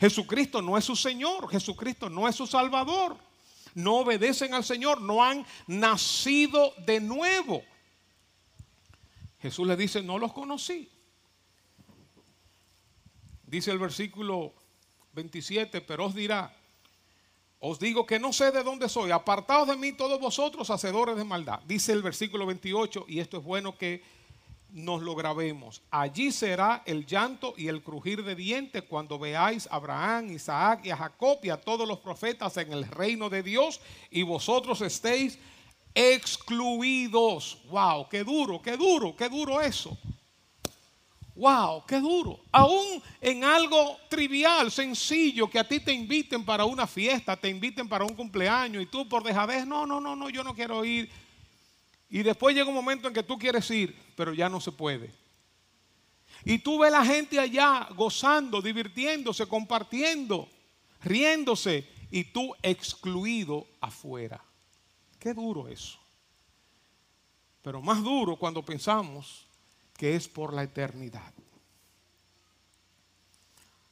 Jesucristo 0.00 0.60
no 0.60 0.76
es 0.76 0.84
su 0.84 0.96
Señor, 0.96 1.48
Jesucristo 1.48 2.10
no 2.10 2.26
es 2.26 2.34
su 2.34 2.48
Salvador. 2.48 3.16
No 3.76 3.98
obedecen 3.98 4.52
al 4.52 4.64
Señor, 4.64 5.00
no 5.00 5.22
han 5.22 5.46
nacido 5.68 6.74
de 6.84 6.98
nuevo. 6.98 7.62
Jesús 9.38 9.64
le 9.64 9.76
dice, 9.76 10.02
no 10.02 10.18
los 10.18 10.32
conocí. 10.32 10.90
Dice 13.46 13.70
el 13.70 13.78
versículo 13.78 14.52
27, 15.12 15.80
pero 15.80 16.06
os 16.06 16.14
dirá, 16.14 16.54
os 17.60 17.78
digo 17.78 18.06
que 18.06 18.18
no 18.18 18.32
sé 18.32 18.50
de 18.50 18.62
dónde 18.62 18.88
soy, 18.88 19.10
apartados 19.10 19.68
de 19.68 19.76
mí 19.76 19.92
todos 19.92 20.20
vosotros, 20.20 20.70
hacedores 20.70 21.16
de 21.16 21.24
maldad. 21.24 21.60
Dice 21.66 21.92
el 21.92 22.02
versículo 22.02 22.46
28, 22.46 23.06
y 23.08 23.20
esto 23.20 23.38
es 23.38 23.44
bueno 23.44 23.76
que 23.76 24.02
nos 24.74 25.02
lo 25.02 25.14
grabemos. 25.14 25.82
Allí 25.90 26.32
será 26.32 26.82
el 26.84 27.06
llanto 27.06 27.54
y 27.56 27.68
el 27.68 27.82
crujir 27.82 28.24
de 28.24 28.34
dientes 28.34 28.82
cuando 28.82 29.20
veáis 29.20 29.68
a 29.68 29.76
Abraham, 29.76 30.32
Isaac 30.32 30.80
y 30.84 30.90
a 30.90 30.96
Jacob 30.96 31.38
y 31.44 31.50
a 31.50 31.60
todos 31.60 31.86
los 31.86 32.00
profetas 32.00 32.56
en 32.56 32.72
el 32.72 32.84
reino 32.84 33.30
de 33.30 33.44
Dios 33.44 33.80
y 34.10 34.24
vosotros 34.24 34.80
estéis 34.80 35.38
excluidos. 35.94 37.62
Wow, 37.70 38.08
qué 38.08 38.24
duro, 38.24 38.60
qué 38.60 38.76
duro, 38.76 39.14
qué 39.16 39.28
duro 39.28 39.60
eso. 39.60 39.96
Wow, 41.34 41.84
qué 41.86 41.98
duro. 41.98 42.40
Aún 42.52 43.02
en 43.20 43.42
algo 43.42 43.98
trivial, 44.08 44.70
sencillo, 44.70 45.50
que 45.50 45.58
a 45.58 45.66
ti 45.66 45.80
te 45.80 45.92
inviten 45.92 46.44
para 46.44 46.64
una 46.64 46.86
fiesta, 46.86 47.36
te 47.36 47.48
inviten 47.48 47.88
para 47.88 48.04
un 48.04 48.14
cumpleaños 48.14 48.82
y 48.82 48.86
tú 48.86 49.08
por 49.08 49.24
dejadez, 49.24 49.66
no, 49.66 49.84
no, 49.84 50.00
no, 50.00 50.14
no, 50.14 50.30
yo 50.30 50.44
no 50.44 50.54
quiero 50.54 50.84
ir 50.84 51.10
y 52.14 52.22
después 52.22 52.54
llega 52.54 52.68
un 52.68 52.74
momento 52.76 53.08
en 53.08 53.14
que 53.14 53.24
tú 53.24 53.36
quieres 53.36 53.68
ir, 53.72 53.92
pero 54.14 54.32
ya 54.32 54.48
no 54.48 54.60
se 54.60 54.70
puede. 54.70 55.12
Y 56.44 56.58
tú 56.58 56.78
ves 56.78 56.92
la 56.92 57.04
gente 57.04 57.40
allá 57.40 57.88
gozando, 57.96 58.62
divirtiéndose, 58.62 59.46
compartiendo, 59.48 60.48
riéndose, 61.02 61.88
y 62.12 62.22
tú 62.22 62.54
excluido 62.62 63.66
afuera. 63.80 64.40
Qué 65.18 65.34
duro 65.34 65.66
eso. 65.66 65.98
Pero 67.62 67.82
más 67.82 68.00
duro 68.00 68.36
cuando 68.36 68.64
pensamos 68.64 69.43
que 69.96 70.16
es 70.16 70.28
por 70.28 70.52
la 70.52 70.62
eternidad. 70.62 71.32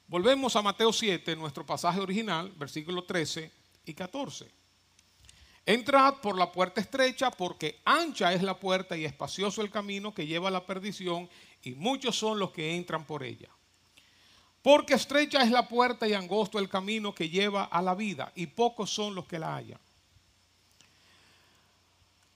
Volvemos 0.06 0.54
a 0.56 0.62
Mateo 0.62 0.92
7, 0.92 1.36
nuestro 1.36 1.64
pasaje 1.64 2.00
original, 2.00 2.52
versículos 2.56 3.06
13 3.06 3.50
y 3.86 3.94
14. 3.94 4.50
Entrad 5.64 6.16
por 6.16 6.36
la 6.36 6.50
puerta 6.50 6.80
estrecha, 6.80 7.30
porque 7.30 7.80
ancha 7.84 8.32
es 8.32 8.42
la 8.42 8.58
puerta 8.58 8.96
y 8.96 9.04
espacioso 9.04 9.62
el 9.62 9.70
camino 9.70 10.12
que 10.12 10.26
lleva 10.26 10.48
a 10.48 10.50
la 10.50 10.66
perdición, 10.66 11.30
y 11.62 11.72
muchos 11.72 12.18
son 12.18 12.38
los 12.38 12.50
que 12.50 12.74
entran 12.74 13.06
por 13.06 13.22
ella. 13.22 13.48
Porque 14.60 14.94
estrecha 14.94 15.40
es 15.42 15.50
la 15.50 15.68
puerta 15.68 16.06
y 16.06 16.14
angosto 16.14 16.58
el 16.58 16.68
camino 16.68 17.14
que 17.14 17.28
lleva 17.28 17.64
a 17.64 17.80
la 17.80 17.94
vida, 17.94 18.32
y 18.34 18.48
pocos 18.48 18.92
son 18.92 19.14
los 19.14 19.26
que 19.26 19.38
la 19.38 19.56
hallan. 19.56 19.80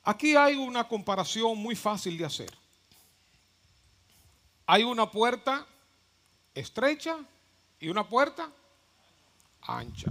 Aquí 0.05 0.37
hay 0.37 0.55
una 0.55 0.87
comparación 0.87 1.59
muy 1.59 1.75
fácil 1.75 2.17
de 2.17 2.25
hacer. 2.25 2.66
Hay 4.67 4.83
una 4.83 5.11
puerta 5.11 5.67
estrecha 6.55 7.19
y 7.79 7.89
una 7.89 8.09
puerta 8.09 8.51
ancha. 9.63 10.11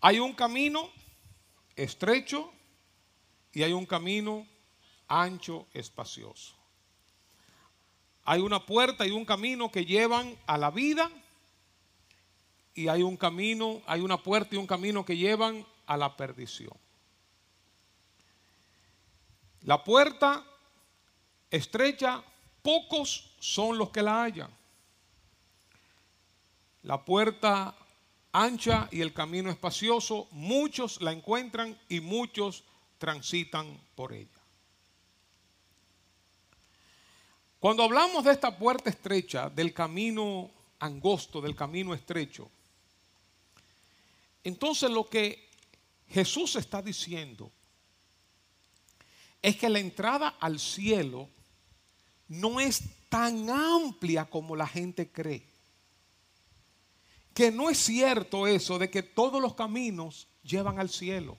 Hay 0.00 0.18
un 0.18 0.32
camino 0.32 0.90
estrecho 1.76 2.52
y 3.52 3.62
hay 3.62 3.72
un 3.72 3.86
camino 3.86 4.46
ancho, 5.08 5.66
espacioso. 5.74 6.54
Hay 8.24 8.40
una 8.40 8.64
puerta 8.64 9.06
y 9.06 9.10
un 9.10 9.24
camino 9.24 9.70
que 9.70 9.84
llevan 9.84 10.36
a 10.46 10.56
la 10.56 10.70
vida 10.70 11.10
y 12.74 12.88
hay 12.88 13.02
un 13.02 13.16
camino, 13.16 13.82
hay 13.86 14.00
una 14.00 14.22
puerta 14.22 14.54
y 14.54 14.58
un 14.58 14.66
camino 14.66 15.04
que 15.04 15.16
llevan 15.16 15.66
a 15.86 15.96
la 15.96 16.16
perdición. 16.16 16.76
La 19.62 19.84
puerta 19.84 20.44
estrecha, 21.50 22.22
pocos 22.62 23.34
son 23.40 23.76
los 23.76 23.90
que 23.90 24.02
la 24.02 24.22
hallan. 24.22 24.50
La 26.82 27.04
puerta 27.04 27.76
ancha 28.32 28.88
y 28.90 29.00
el 29.00 29.12
camino 29.12 29.50
espacioso, 29.50 30.28
muchos 30.30 31.00
la 31.00 31.12
encuentran 31.12 31.78
y 31.88 32.00
muchos 32.00 32.64
transitan 32.98 33.78
por 33.94 34.12
ella. 34.12 34.28
Cuando 37.60 37.84
hablamos 37.84 38.24
de 38.24 38.32
esta 38.32 38.56
puerta 38.56 38.90
estrecha, 38.90 39.48
del 39.48 39.72
camino 39.72 40.50
angosto, 40.80 41.40
del 41.40 41.54
camino 41.54 41.94
estrecho, 41.94 42.50
entonces 44.42 44.90
lo 44.90 45.08
que 45.08 45.48
Jesús 46.08 46.56
está 46.56 46.82
diciendo 46.82 47.52
es 49.40 49.56
que 49.56 49.68
la 49.68 49.78
entrada 49.78 50.36
al 50.40 50.58
cielo 50.58 51.28
no 52.32 52.60
es 52.60 52.82
tan 53.10 53.50
amplia 53.50 54.24
como 54.24 54.56
la 54.56 54.66
gente 54.66 55.10
cree. 55.10 55.46
Que 57.34 57.50
no 57.50 57.68
es 57.68 57.78
cierto 57.78 58.46
eso 58.46 58.78
de 58.78 58.90
que 58.90 59.02
todos 59.02 59.40
los 59.40 59.54
caminos 59.54 60.26
llevan 60.42 60.78
al 60.78 60.88
cielo. 60.88 61.36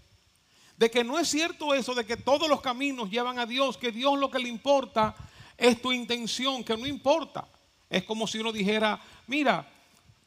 De 0.77 0.91
que 0.91 1.03
no 1.03 1.17
es 1.17 1.27
cierto 1.29 1.73
eso 1.73 1.95
de 1.95 2.05
que 2.05 2.17
todos 2.17 2.47
los 2.47 2.61
caminos 2.61 3.09
llevan 3.09 3.39
a 3.39 3.45
Dios, 3.45 3.77
que 3.77 3.91
Dios 3.91 4.19
lo 4.19 4.29
que 4.29 4.39
le 4.39 4.49
importa 4.49 5.15
es 5.57 5.81
tu 5.81 5.91
intención, 5.91 6.63
que 6.63 6.77
no 6.77 6.85
importa. 6.85 7.47
Es 7.89 8.03
como 8.03 8.27
si 8.27 8.39
uno 8.39 8.51
dijera, 8.51 9.01
mira, 9.27 9.67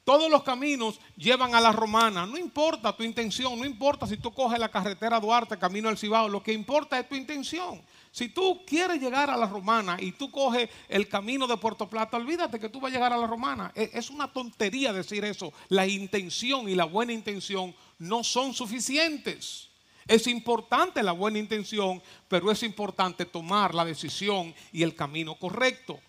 todos 0.05 0.31
los 0.31 0.43
caminos 0.43 1.01
llevan 1.17 1.55
a 1.55 1.61
la 1.61 1.73
romana. 1.73 2.27
No 2.27 2.39
importa 2.39 2.97
tu 2.97 3.05
intención, 3.05 3.59
no 3.59 3.65
importa 3.65 4.07
si 4.07 4.17
tú 4.17 4.33
coges 4.33 4.59
la 4.59 4.69
carretera 4.69 5.21
Duarte, 5.21 5.59
camino 5.59 5.89
al 5.89 5.99
Cibao, 5.99 6.29
lo 6.29 6.43
que 6.43 6.53
importa 6.53 6.99
es 6.99 7.09
tu 7.09 7.15
intención. 7.15 7.81
Si 8.17 8.31
tú 8.31 8.65
quieres 8.65 8.99
llegar 8.99 9.29
a 9.29 9.37
la 9.37 9.45
romana 9.45 9.99
y 10.01 10.13
tú 10.13 10.31
coges 10.31 10.71
el 10.89 11.07
camino 11.07 11.47
de 11.47 11.59
Puerto 11.59 11.87
Plata, 11.87 12.17
olvídate 12.17 12.59
que 12.59 12.71
tú 12.71 12.81
vas 12.81 12.91
a 12.91 12.95
llegar 12.95 13.13
a 13.13 13.19
la 13.19 13.27
romana. 13.27 13.71
E, 13.75 13.91
es 13.93 14.09
una 14.09 14.33
tontería 14.33 14.91
decir 14.91 15.23
eso. 15.27 15.53
La 15.69 15.87
intención 15.87 16.67
y 16.67 16.75
la 16.75 16.87
buena 16.87 17.13
intención 17.13 17.75
no 17.99 18.25
son 18.25 18.55
suficientes. 18.55 19.69
Es 20.07 20.27
importante 20.29 21.03
la 21.03 21.13
buena 21.13 21.39
intención, 21.39 22.03
pero 22.27 22.51
es 22.51 22.63
importante 22.63 23.27
tomar 23.27 23.75
la 23.75 23.85
decisión 23.85 24.55
y 24.73 24.83
el 24.83 24.95
camino 24.95 25.35
correcto. 25.35 26.01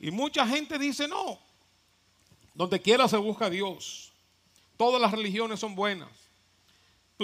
Y 0.00 0.10
mucha 0.10 0.46
gente 0.46 0.78
dice, 0.78 1.06
no, 1.06 1.38
donde 2.54 2.80
quiera 2.80 3.08
se 3.08 3.18
busca 3.18 3.50
Dios. 3.50 4.10
Todas 4.78 5.02
las 5.02 5.12
religiones 5.12 5.60
son 5.60 5.74
buenas. 5.74 6.23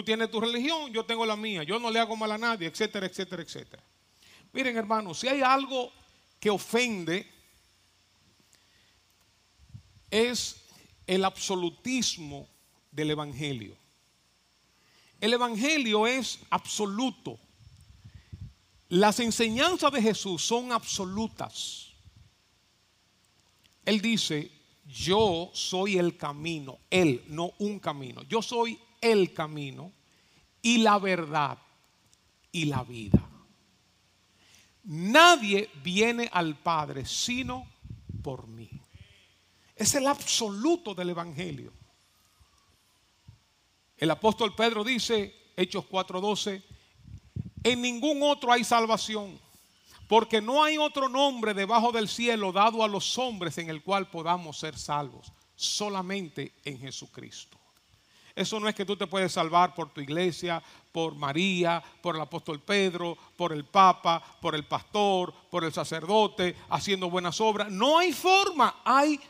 Tú 0.00 0.04
tienes 0.04 0.30
tu 0.30 0.40
religión, 0.40 0.90
yo 0.94 1.04
tengo 1.04 1.26
la 1.26 1.36
mía. 1.36 1.62
Yo 1.62 1.78
no 1.78 1.90
le 1.90 1.98
hago 1.98 2.16
mal 2.16 2.32
a 2.32 2.38
nadie, 2.38 2.66
etcétera, 2.66 3.04
etcétera, 3.04 3.42
etcétera. 3.42 3.84
Miren, 4.50 4.74
hermanos, 4.78 5.18
si 5.18 5.28
hay 5.28 5.42
algo 5.42 5.92
que 6.40 6.48
ofende, 6.48 7.30
es 10.10 10.56
el 11.06 11.22
absolutismo 11.22 12.48
del 12.90 13.10
Evangelio. 13.10 13.76
El 15.20 15.34
Evangelio 15.34 16.06
es 16.06 16.38
absoluto. 16.48 17.38
Las 18.88 19.20
enseñanzas 19.20 19.92
de 19.92 20.00
Jesús 20.00 20.42
son 20.42 20.72
absolutas. 20.72 21.88
Él 23.84 24.00
dice, 24.00 24.50
yo 24.86 25.50
soy 25.52 25.98
el 25.98 26.16
camino, 26.16 26.78
Él, 26.88 27.22
no 27.26 27.52
un 27.58 27.78
camino. 27.78 28.22
Yo 28.22 28.40
soy 28.40 28.80
el 29.00 29.32
camino 29.32 29.92
y 30.62 30.78
la 30.78 30.98
verdad 30.98 31.58
y 32.52 32.66
la 32.66 32.82
vida. 32.82 33.20
Nadie 34.84 35.70
viene 35.82 36.28
al 36.32 36.56
Padre 36.56 37.04
sino 37.06 37.66
por 38.22 38.46
mí. 38.46 38.70
Es 39.76 39.94
el 39.94 40.06
absoluto 40.06 40.94
del 40.94 41.10
Evangelio. 41.10 41.72
El 43.96 44.10
apóstol 44.10 44.54
Pedro 44.54 44.82
dice, 44.82 45.34
Hechos 45.56 45.84
4:12, 45.86 46.62
en 47.62 47.82
ningún 47.82 48.22
otro 48.22 48.52
hay 48.52 48.64
salvación 48.64 49.38
porque 50.10 50.40
no 50.40 50.64
hay 50.64 50.76
otro 50.76 51.08
nombre 51.08 51.54
debajo 51.54 51.92
del 51.92 52.08
cielo 52.08 52.50
dado 52.50 52.82
a 52.82 52.88
los 52.88 53.16
hombres 53.16 53.58
en 53.58 53.70
el 53.70 53.80
cual 53.80 54.10
podamos 54.10 54.58
ser 54.58 54.76
salvos, 54.76 55.32
solamente 55.54 56.52
en 56.64 56.80
Jesucristo. 56.80 57.59
Eso 58.34 58.60
no 58.60 58.68
es 58.68 58.74
que 58.74 58.84
tú 58.84 58.96
te 58.96 59.06
puedes 59.06 59.32
salvar 59.32 59.74
por 59.74 59.90
tu 59.90 60.00
iglesia, 60.00 60.62
por 60.92 61.14
María, 61.14 61.82
por 62.02 62.16
el 62.16 62.20
apóstol 62.20 62.60
Pedro, 62.60 63.16
por 63.36 63.52
el 63.52 63.64
Papa, 63.64 64.22
por 64.40 64.54
el 64.54 64.64
pastor, 64.64 65.32
por 65.50 65.64
el 65.64 65.72
sacerdote, 65.72 66.56
haciendo 66.68 67.10
buenas 67.10 67.40
obras. 67.40 67.70
No 67.70 67.98
hay 67.98 68.12
forma, 68.12 68.76
hay 68.84 69.20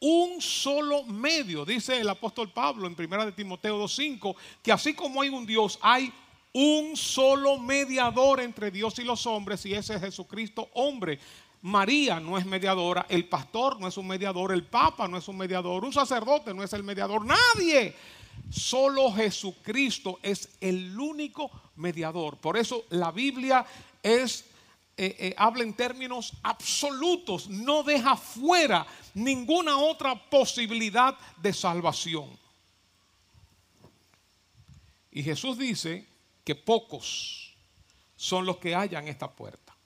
un 0.00 0.40
solo 0.40 1.04
medio, 1.04 1.64
dice 1.64 1.98
el 2.00 2.08
apóstol 2.08 2.50
Pablo 2.50 2.86
en 2.86 2.94
1 2.98 3.26
de 3.26 3.32
Timoteo 3.32 3.82
2.5, 3.82 4.36
que 4.62 4.72
así 4.72 4.94
como 4.94 5.22
hay 5.22 5.28
un 5.28 5.44
Dios, 5.44 5.78
hay 5.82 6.12
un 6.52 6.96
solo 6.96 7.58
mediador 7.58 8.40
entre 8.40 8.70
Dios 8.70 8.98
y 8.98 9.04
los 9.04 9.26
hombres 9.26 9.64
y 9.66 9.74
ese 9.74 9.94
es 9.94 10.00
Jesucristo 10.00 10.68
hombre. 10.74 11.18
María 11.62 12.20
no 12.20 12.38
es 12.38 12.46
mediadora, 12.46 13.06
el 13.08 13.28
pastor 13.28 13.80
no 13.80 13.88
es 13.88 13.96
un 13.96 14.06
mediador, 14.06 14.52
el 14.52 14.64
papa 14.64 15.08
no 15.08 15.16
es 15.16 15.26
un 15.26 15.36
mediador, 15.36 15.84
un 15.84 15.92
sacerdote 15.92 16.54
no 16.54 16.62
es 16.62 16.72
el 16.72 16.84
mediador, 16.84 17.24
nadie. 17.24 17.94
Solo 18.50 19.12
Jesucristo 19.12 20.18
es 20.22 20.48
el 20.60 20.98
único 20.98 21.50
mediador. 21.76 22.38
Por 22.38 22.56
eso 22.56 22.84
la 22.90 23.10
Biblia 23.10 23.64
es 24.02 24.44
eh, 25.00 25.14
eh, 25.20 25.34
habla 25.38 25.62
en 25.62 25.74
términos 25.74 26.32
absolutos, 26.42 27.48
no 27.48 27.84
deja 27.84 28.16
fuera 28.16 28.84
ninguna 29.14 29.78
otra 29.78 30.16
posibilidad 30.28 31.16
de 31.36 31.52
salvación. 31.52 32.36
Y 35.12 35.22
Jesús 35.22 35.56
dice 35.56 36.04
que 36.42 36.56
pocos 36.56 37.54
son 38.16 38.44
los 38.44 38.56
que 38.56 38.74
hallan 38.74 39.06
esta 39.06 39.30
puerta. 39.30 39.76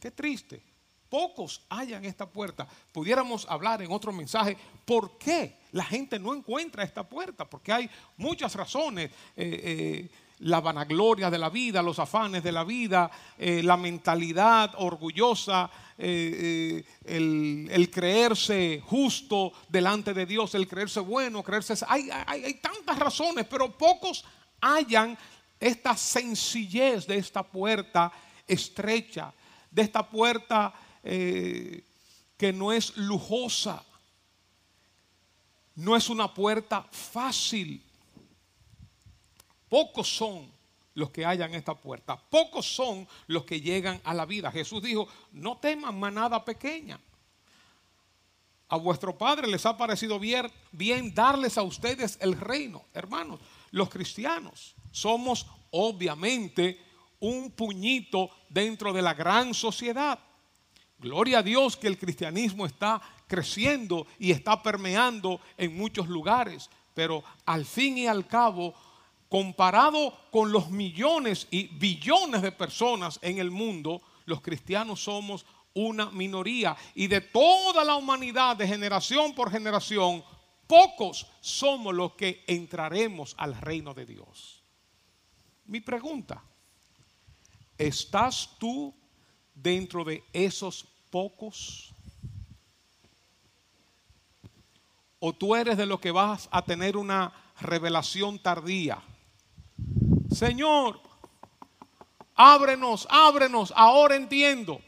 Qué 0.00 0.10
triste. 0.10 0.69
Pocos 1.10 1.62
hallan 1.68 2.04
esta 2.04 2.24
puerta. 2.24 2.68
Pudiéramos 2.92 3.44
hablar 3.50 3.82
en 3.82 3.90
otro 3.90 4.12
mensaje 4.12 4.56
por 4.84 5.18
qué 5.18 5.56
la 5.72 5.84
gente 5.84 6.20
no 6.20 6.32
encuentra 6.32 6.84
esta 6.84 7.02
puerta. 7.02 7.44
Porque 7.44 7.72
hay 7.72 7.90
muchas 8.16 8.54
razones. 8.54 9.10
Eh, 9.36 9.60
eh, 9.64 10.08
la 10.42 10.60
vanagloria 10.60 11.28
de 11.28 11.36
la 11.36 11.50
vida, 11.50 11.82
los 11.82 11.98
afanes 11.98 12.42
de 12.42 12.52
la 12.52 12.64
vida, 12.64 13.10
eh, 13.36 13.62
la 13.62 13.76
mentalidad 13.76 14.72
orgullosa, 14.78 15.68
el, 15.98 16.82
creerse 17.92 18.82
justo 18.86 19.52
delante 19.68 20.14
de 20.14 20.24
Dios, 20.24 20.54
el 20.54 20.66
creerse 20.66 21.00
bueno, 21.00 21.42
creerse... 21.42 21.74
Hay 21.86 22.54
tantas 22.62 22.98
razones, 22.98 23.44
pero 23.50 23.70
pocos 23.76 24.24
hayan 24.62 25.18
esta 25.60 25.94
sencillez 25.94 27.06
de 27.06 27.16
esta 27.16 27.42
puerta 27.42 28.10
estrecha, 28.46 29.34
de 29.70 29.82
esta 29.82 30.08
puerta 30.08 30.72
eh, 31.02 31.84
que 32.36 32.52
no 32.52 32.72
es 32.72 32.96
lujosa, 32.96 33.84
no 35.76 35.96
es 35.96 36.08
una 36.08 36.32
puerta 36.32 36.82
fácil. 36.90 37.82
Pocos 39.68 40.08
son 40.16 40.50
los 40.94 41.10
que 41.10 41.24
hallan 41.24 41.54
esta 41.54 41.74
puerta, 41.74 42.16
pocos 42.16 42.66
son 42.66 43.06
los 43.26 43.44
que 43.44 43.60
llegan 43.60 44.00
a 44.04 44.12
la 44.12 44.26
vida. 44.26 44.50
Jesús 44.50 44.82
dijo, 44.82 45.08
no 45.32 45.58
teman 45.58 45.98
manada 45.98 46.44
pequeña. 46.44 46.98
A 48.68 48.76
vuestro 48.76 49.16
Padre 49.16 49.48
les 49.48 49.66
ha 49.66 49.76
parecido 49.76 50.18
bien, 50.18 50.50
bien 50.70 51.12
darles 51.12 51.58
a 51.58 51.62
ustedes 51.62 52.18
el 52.20 52.38
reino, 52.38 52.84
hermanos 52.94 53.40
los 53.70 53.88
cristianos. 53.88 54.74
Somos 54.90 55.46
obviamente 55.70 56.80
un 57.20 57.50
puñito 57.50 58.30
dentro 58.48 58.92
de 58.92 59.02
la 59.02 59.14
gran 59.14 59.54
sociedad. 59.54 60.18
Gloria 61.00 61.38
a 61.38 61.42
Dios 61.42 61.78
que 61.78 61.86
el 61.86 61.98
cristianismo 61.98 62.66
está 62.66 63.00
creciendo 63.26 64.06
y 64.18 64.32
está 64.32 64.62
permeando 64.62 65.40
en 65.56 65.74
muchos 65.74 66.08
lugares, 66.08 66.68
pero 66.94 67.24
al 67.46 67.64
fin 67.64 67.96
y 67.96 68.06
al 68.06 68.26
cabo, 68.26 68.74
comparado 69.30 70.14
con 70.30 70.52
los 70.52 70.70
millones 70.70 71.48
y 71.50 71.68
billones 71.68 72.42
de 72.42 72.52
personas 72.52 73.18
en 73.22 73.38
el 73.38 73.50
mundo, 73.50 74.02
los 74.26 74.42
cristianos 74.42 75.02
somos 75.02 75.46
una 75.72 76.10
minoría 76.10 76.76
y 76.94 77.06
de 77.06 77.22
toda 77.22 77.82
la 77.82 77.96
humanidad, 77.96 78.56
de 78.56 78.68
generación 78.68 79.34
por 79.34 79.50
generación, 79.50 80.22
pocos 80.66 81.26
somos 81.40 81.94
los 81.94 82.12
que 82.12 82.44
entraremos 82.46 83.34
al 83.38 83.58
reino 83.58 83.94
de 83.94 84.04
Dios. 84.04 84.62
Mi 85.64 85.80
pregunta, 85.80 86.42
¿estás 87.78 88.56
tú 88.58 88.94
dentro 89.54 90.04
de 90.04 90.24
esos 90.32 90.86
pocos? 91.10 91.92
¿O 95.18 95.32
tú 95.32 95.54
eres 95.54 95.76
de 95.76 95.86
los 95.86 96.00
que 96.00 96.10
vas 96.10 96.48
a 96.50 96.62
tener 96.62 96.96
una 96.96 97.32
revelación 97.60 98.38
tardía? 98.38 99.02
Señor, 100.34 101.00
ábrenos, 102.34 103.06
ábrenos, 103.10 103.72
ahora 103.76 104.16
entiendo. 104.16 104.80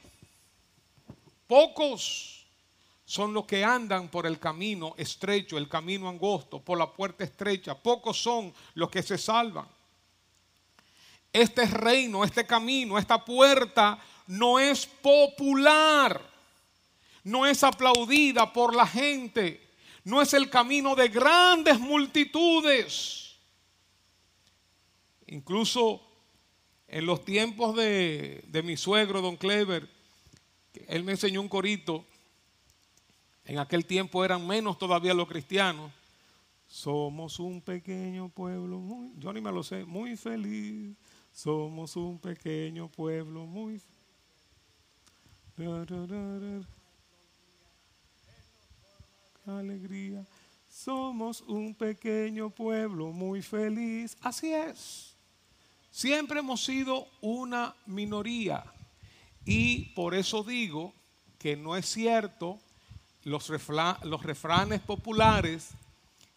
Pocos 1.47 2.47
son 3.05 3.35
los 3.35 3.45
que 3.45 3.63
andan 3.63 4.09
por 4.09 4.27
el 4.27 4.39
camino 4.39 4.95
estrecho, 4.97 5.59
el 5.59 5.69
camino 5.69 6.09
angosto, 6.09 6.61
por 6.61 6.79
la 6.79 6.91
puerta 6.91 7.25
estrecha. 7.25 7.75
Pocos 7.75 8.23
son 8.23 8.55
los 8.73 8.89
que 8.89 9.03
se 9.03 9.19
salvan. 9.19 9.67
Este 11.31 11.67
reino, 11.67 12.25
este 12.25 12.47
camino, 12.47 12.97
esta 12.97 13.23
puerta 13.23 13.99
no 14.27 14.59
es 14.59 14.87
popular, 14.87 16.21
no 17.25 17.47
es 17.47 17.63
aplaudida 17.63 18.53
por 18.53 18.75
la 18.75 18.87
gente, 18.87 19.61
no 20.05 20.21
es 20.21 20.35
el 20.35 20.51
camino 20.51 20.95
de 20.95 21.09
grandes 21.09 21.79
multitudes. 21.79 23.37
Incluso 25.27 26.03
en 26.89 27.07
los 27.07 27.25
tiempos 27.25 27.75
de, 27.75 28.63
mi 28.65 28.77
suegro, 28.77 29.23
don 29.23 29.37
Clever, 29.37 29.89
él 30.89 31.05
me 31.05 31.13
enseñó 31.13 31.41
un 31.41 31.49
corito. 31.49 32.05
En 33.45 33.59
aquel 33.59 33.87
tiempo 33.87 34.25
eran 34.25 34.47
menos 34.47 34.79
todavía 34.79 35.15
los 35.15 35.27
cristianos. 35.27 35.91
Somos 36.67 37.39
un 37.39 37.61
pequeño 37.61 38.29
pueblo, 38.29 38.81
yo 39.19 39.33
ni 39.33 39.41
me 39.41 39.53
lo 39.53 39.63
sé, 39.63 39.85
muy 39.85 40.17
feliz. 40.17 40.97
Somos 41.33 41.97
un 41.97 42.19
pequeño 42.19 42.89
pueblo 42.89 43.47
muy 43.47 43.81
alegría. 49.47 50.25
Somos 50.71 51.43
un 51.43 51.75
pequeño 51.75 52.51
pueblo 52.51 53.13
muy 53.13 53.43
feliz. 53.43 54.17
Así 54.23 54.53
es. 54.53 55.15
Siempre 55.91 56.41
hemos 56.41 56.65
sido 56.65 57.07
una 57.21 57.75
minoría. 57.87 58.65
Y 59.45 59.87
por 59.95 60.15
eso 60.15 60.43
digo 60.43 60.95
que 61.39 61.57
no 61.57 61.77
es 61.77 61.87
cierto 61.87 62.59
los, 63.25 63.51
los 64.03 64.23
refranes 64.23 64.81
populares 64.81 65.71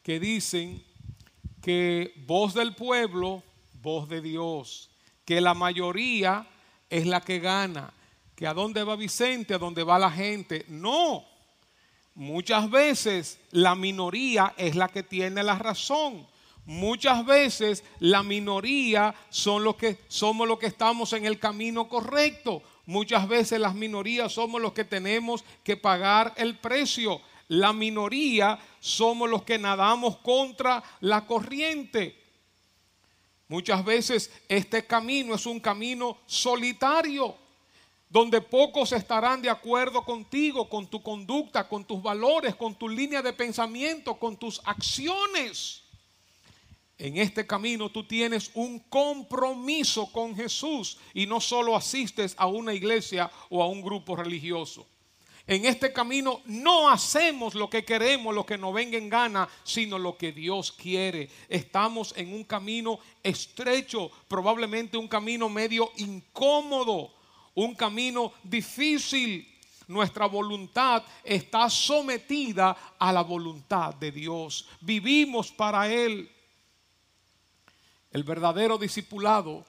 que 0.03 0.19
dicen 0.19 0.83
que 1.61 2.13
voz 2.27 2.53
del 2.53 2.75
pueblo, 2.75 3.41
voz 3.81 4.09
de 4.09 4.21
Dios, 4.21 4.89
que 5.23 5.41
la 5.41 5.53
mayoría 5.53 6.45
es 6.89 7.07
la 7.07 7.21
que 7.21 7.39
gana, 7.39 7.91
que 8.35 8.45
a 8.45 8.53
dónde 8.53 8.83
va 8.83 8.95
Vicente, 8.95 9.53
a 9.53 9.57
dónde 9.57 9.83
va 9.83 9.97
la 9.97 10.11
gente. 10.11 10.65
No, 10.67 11.25
muchas 12.13 12.69
veces 12.69 13.39
la 13.51 13.75
minoría 13.75 14.53
es 14.57 14.75
la 14.75 14.87
que 14.89 15.03
tiene 15.03 15.43
la 15.43 15.57
razón. 15.57 16.27
Muchas 16.65 17.23
veces 17.25 17.83
la 17.99 18.23
minoría 18.23 19.13
son 19.29 19.63
los 19.63 19.75
que 19.75 19.99
somos 20.07 20.47
los 20.47 20.57
que 20.57 20.65
estamos 20.65 21.13
en 21.13 21.25
el 21.25 21.37
camino 21.39 21.87
correcto. 21.87 22.63
Muchas 22.87 23.27
veces 23.27 23.59
las 23.59 23.75
minorías 23.75 24.31
somos 24.33 24.61
los 24.61 24.73
que 24.73 24.83
tenemos 24.83 25.43
que 25.63 25.77
pagar 25.77 26.33
el 26.37 26.57
precio. 26.57 27.21
La 27.47 27.71
minoría 27.71 28.57
somos 28.79 29.29
los 29.29 29.43
que 29.43 29.59
nadamos 29.59 30.17
contra 30.17 30.83
la 31.01 31.25
corriente. 31.27 32.19
Muchas 33.47 33.85
veces 33.85 34.31
este 34.49 34.87
camino 34.87 35.35
es 35.35 35.45
un 35.45 35.59
camino 35.59 36.17
solitario, 36.25 37.35
donde 38.09 38.41
pocos 38.41 38.91
estarán 38.91 39.41
de 39.41 39.49
acuerdo 39.49 40.03
contigo, 40.03 40.69
con 40.69 40.87
tu 40.87 41.01
conducta, 41.01 41.67
con 41.67 41.83
tus 41.83 42.01
valores, 42.01 42.55
con 42.55 42.75
tu 42.75 42.87
línea 42.87 43.21
de 43.21 43.33
pensamiento, 43.33 44.15
con 44.15 44.37
tus 44.37 44.61
acciones. 44.63 45.83
En 46.97 47.17
este 47.17 47.45
camino 47.45 47.89
tú 47.89 48.05
tienes 48.05 48.51
un 48.53 48.79
compromiso 48.79 50.11
con 50.11 50.35
Jesús 50.35 50.97
y 51.13 51.25
no 51.25 51.41
solo 51.41 51.75
asistes 51.75 52.35
a 52.37 52.47
una 52.47 52.73
iglesia 52.73 53.29
o 53.49 53.61
a 53.61 53.67
un 53.67 53.81
grupo 53.81 54.15
religioso. 54.15 54.87
En 55.47 55.65
este 55.65 55.93
camino 55.93 56.41
no 56.45 56.89
hacemos 56.89 57.53
lo 57.53 57.69
que 57.69 57.85
queremos, 57.85 58.33
lo 58.33 58.45
que 58.45 58.57
nos 58.57 58.73
venga 58.73 58.97
en 58.97 59.09
gana, 59.09 59.47
sino 59.63 59.99
lo 59.99 60.17
que 60.17 60.31
Dios 60.31 60.71
quiere. 60.71 61.29
Estamos 61.49 62.13
en 62.17 62.33
un 62.33 62.45
camino 62.45 62.97
estrecho, 63.21 64.09
probablemente 64.27 64.97
un 64.97 65.07
camino 65.07 65.47
medio 65.47 65.91
incómodo, 65.97 67.13
un 67.55 67.73
camino 67.75 68.33
difícil. 68.43 69.51
Nuestra 69.87 70.25
voluntad 70.25 71.03
está 71.23 71.69
sometida 71.69 72.95
a 72.97 73.11
la 73.11 73.21
voluntad 73.21 73.93
de 73.95 74.11
Dios. 74.11 74.67
Vivimos 74.81 75.51
para 75.51 75.91
Él. 75.91 76.29
El 78.11 78.23
verdadero 78.23 78.77
discipulado 78.77 79.65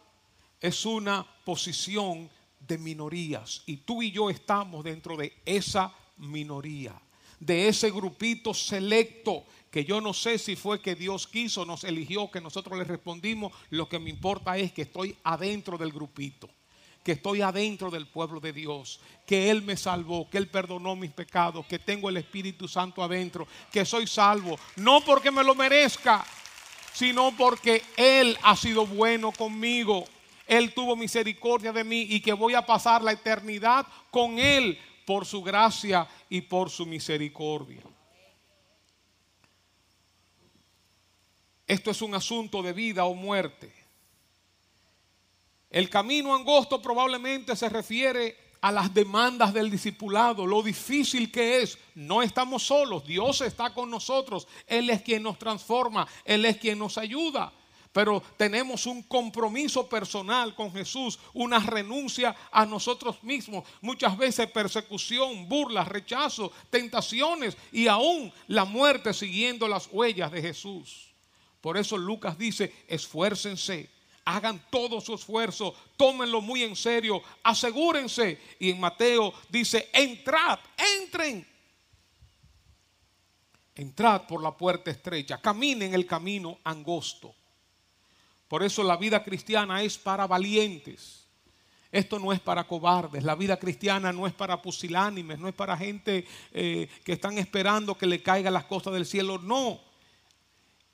es 0.61 0.87
una 0.87 1.27
posición 1.45 2.31
de 2.61 2.79
minorías 2.79 3.63
y 3.67 3.79
tú 3.79 4.03
y 4.03 4.11
yo 4.11 4.31
estamos 4.31 4.85
dentro 4.85 5.17
de 5.17 5.33
esa 5.45 5.93
minoría, 6.17 6.95
de 7.39 7.69
ese 7.69 7.91
grupito 7.91 8.55
selecto 8.55 9.45
que 9.71 9.85
yo 9.85 10.01
no 10.01 10.15
sé 10.15 10.39
si 10.39 10.57
fue 10.57 10.81
que 10.81 10.95
Dios 10.95 11.27
quiso, 11.27 11.67
nos 11.67 11.85
eligió, 11.85 12.31
que 12.31 12.41
nosotros 12.41 12.79
le 12.79 12.85
respondimos, 12.85 13.53
lo 13.71 13.89
que 13.89 13.99
me 13.99 14.09
importa 14.09 14.57
es 14.57 14.73
que 14.73 14.83
estoy 14.83 15.15
adentro 15.23 15.77
del 15.77 15.93
grupito 15.93 16.49
que 17.07 17.13
estoy 17.13 17.41
adentro 17.41 17.89
del 17.89 18.09
pueblo 18.09 18.41
de 18.41 18.53
Dios, 18.53 18.99
que 19.25 19.49
Él 19.49 19.63
me 19.63 19.77
salvó, 19.77 20.29
que 20.29 20.39
Él 20.39 20.49
perdonó 20.49 20.97
mis 20.97 21.13
pecados, 21.13 21.65
que 21.67 21.79
tengo 21.79 22.09
el 22.09 22.17
Espíritu 22.17 22.67
Santo 22.67 23.01
adentro, 23.01 23.47
que 23.71 23.85
soy 23.85 24.09
salvo, 24.09 24.59
no 24.75 25.01
porque 25.03 25.31
me 25.31 25.45
lo 25.45 25.55
merezca, 25.55 26.27
sino 26.93 27.31
porque 27.37 27.81
Él 27.97 28.37
ha 28.43 28.57
sido 28.57 28.85
bueno 28.89 29.31
conmigo. 29.31 30.05
Él 30.49 30.75
tuvo 30.75 30.97
misericordia 30.97 31.73
de 31.73 31.85
mí 31.85 32.09
y 32.11 32.19
que 32.19 32.33
voy 32.33 32.55
a 32.55 32.67
pasar 32.67 33.05
la 33.05 33.13
eternidad 33.13 33.87
con 34.11 34.41
Él 34.41 34.77
por 35.07 35.27
su 35.27 35.45
gracia 35.45 36.09
y 36.29 36.41
por 36.41 36.71
su 36.71 36.87
misericordia. 36.87 37.83
Esto 41.69 41.93
es 41.93 42.03
un 42.03 42.17
asunto 42.17 42.65
de 42.65 42.73
vida 42.73 43.05
o 43.05 43.15
muerte. 43.15 43.86
El 45.71 45.91
camino 45.91 46.35
angosto 46.35 46.81
probablemente 46.81 47.57
se 47.57 47.69
refiere 47.69 48.37
a 48.61 48.73
las 48.73 48.93
demandas 48.93 49.53
del 49.53 49.71
discipulado, 49.71 50.47
lo 50.47 50.63
difícil 50.63 51.31
que 51.31 51.63
es. 51.63 51.79
No 51.95 52.23
estamos 52.23 52.65
solos, 52.65 53.07
Dios 53.07 53.41
está 53.41 53.73
con 53.73 53.91
nosotros, 53.91 54.47
Él 54.67 54.91
es 54.91 55.03
quien 55.03 55.23
nos 55.23 55.39
transforma, 55.39 56.07
Él 56.25 56.45
es 56.45 56.57
quien 56.57 56.79
nos 56.79 56.99
ayuda. 56.99 57.53
Pero 57.93 58.23
tenemos 58.37 58.85
un 58.87 59.03
compromiso 59.05 59.89
personal 59.89 60.55
con 60.55 60.71
Jesús, 60.71 61.19
una 61.33 61.59
renuncia 61.61 62.37
a 62.53 62.67
nosotros 62.67 63.23
mismos, 63.23 63.65
muchas 63.81 64.19
veces 64.19 64.51
persecución, 64.51 65.49
burlas, 65.49 65.89
rechazo, 65.89 66.53
tentaciones 66.69 67.57
y 67.73 67.87
aún 67.87 68.33
la 68.49 68.67
muerte 68.67 69.15
siguiendo 69.15 69.67
las 69.67 69.89
huellas 69.91 70.31
de 70.31 70.43
Jesús. 70.43 71.15
Por 71.63 71.79
eso 71.79 71.97
Lucas 71.97 72.37
dice, 72.37 72.85
esfuércense 72.87 73.96
hagan 74.27 74.61
todo 74.71 75.01
su 75.01 75.15
esfuerzo, 75.15 75.75
tómenlo 75.97 76.41
muy 76.43 76.65
en 76.65 76.77
serio, 76.77 77.23
asegúrense. 77.45 78.39
Y 78.59 78.71
en 78.71 78.81
Mateo 78.81 79.33
dice, 79.49 79.89
entrad, 79.93 80.59
entren. 81.01 81.47
Entrad 83.75 84.27
por 84.27 84.43
la 84.43 84.57
puerta 84.57 84.91
estrecha, 84.91 85.41
caminen 85.41 85.95
el 85.95 86.07
camino 86.07 86.59
angosto. 86.65 87.35
Por 88.49 88.63
eso 88.63 88.83
la 88.83 88.97
vida 88.97 89.23
cristiana 89.23 89.83
es 89.83 89.97
para 89.97 90.27
valientes. 90.27 91.25
Esto 91.93 92.19
no 92.19 92.33
es 92.33 92.41
para 92.41 92.67
cobardes. 92.67 93.23
La 93.23 93.37
vida 93.37 93.59
cristiana 93.59 94.13
no 94.13 94.27
es 94.27 94.33
para 94.33 94.61
pusilánimes, 94.61 95.39
no 95.39 95.49
es 95.49 95.55
para 95.55 95.77
gente 95.77 96.27
eh, 96.53 96.89
que 97.05 97.13
están 97.13 97.39
esperando 97.39 97.97
que 97.97 98.07
le 98.07 98.23
caigan 98.23 98.55
las 98.55 98.65
cosas 98.65 98.93
del 98.93 99.07
cielo. 99.07 99.39
No 99.39 99.86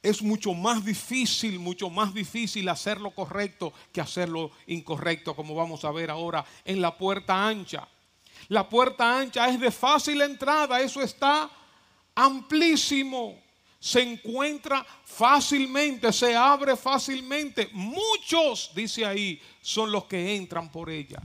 es 0.03 0.21
mucho 0.21 0.53
más 0.53 0.85
difícil, 0.85 1.59
mucho 1.59 1.89
más 1.89 2.13
difícil 2.13 2.69
hacer 2.69 3.01
lo 3.01 3.13
correcto 3.13 3.73
que 3.93 4.01
hacer 4.01 4.29
lo 4.29 4.51
incorrecto, 4.67 5.37
como 5.37 5.55
vamos 5.55 5.85
a 5.85 5.93
ver 5.93 6.11
ahora 6.11 6.45
en 6.65 6.81
la 6.81 6.97
puerta 6.97 7.47
ancha. 7.47 7.87
La 8.49 8.69
puerta 8.69 9.19
ancha 9.19 9.49
es 9.49 9.61
de 9.61 9.71
fácil 9.71 10.21
entrada, 10.21 10.81
eso 10.81 11.01
está 11.01 11.49
amplísimo, 12.15 13.41
se 13.79 14.03
encuentra 14.03 14.85
fácilmente, 15.05 16.13
se 16.13 16.35
abre 16.35 16.77
fácilmente. 16.77 17.71
Muchos, 17.73 18.73
dice 18.75 19.07
ahí, 19.07 19.41
son 19.61 19.93
los 19.93 20.05
que 20.05 20.35
entran 20.35 20.71
por 20.71 20.91
ella. 20.91 21.23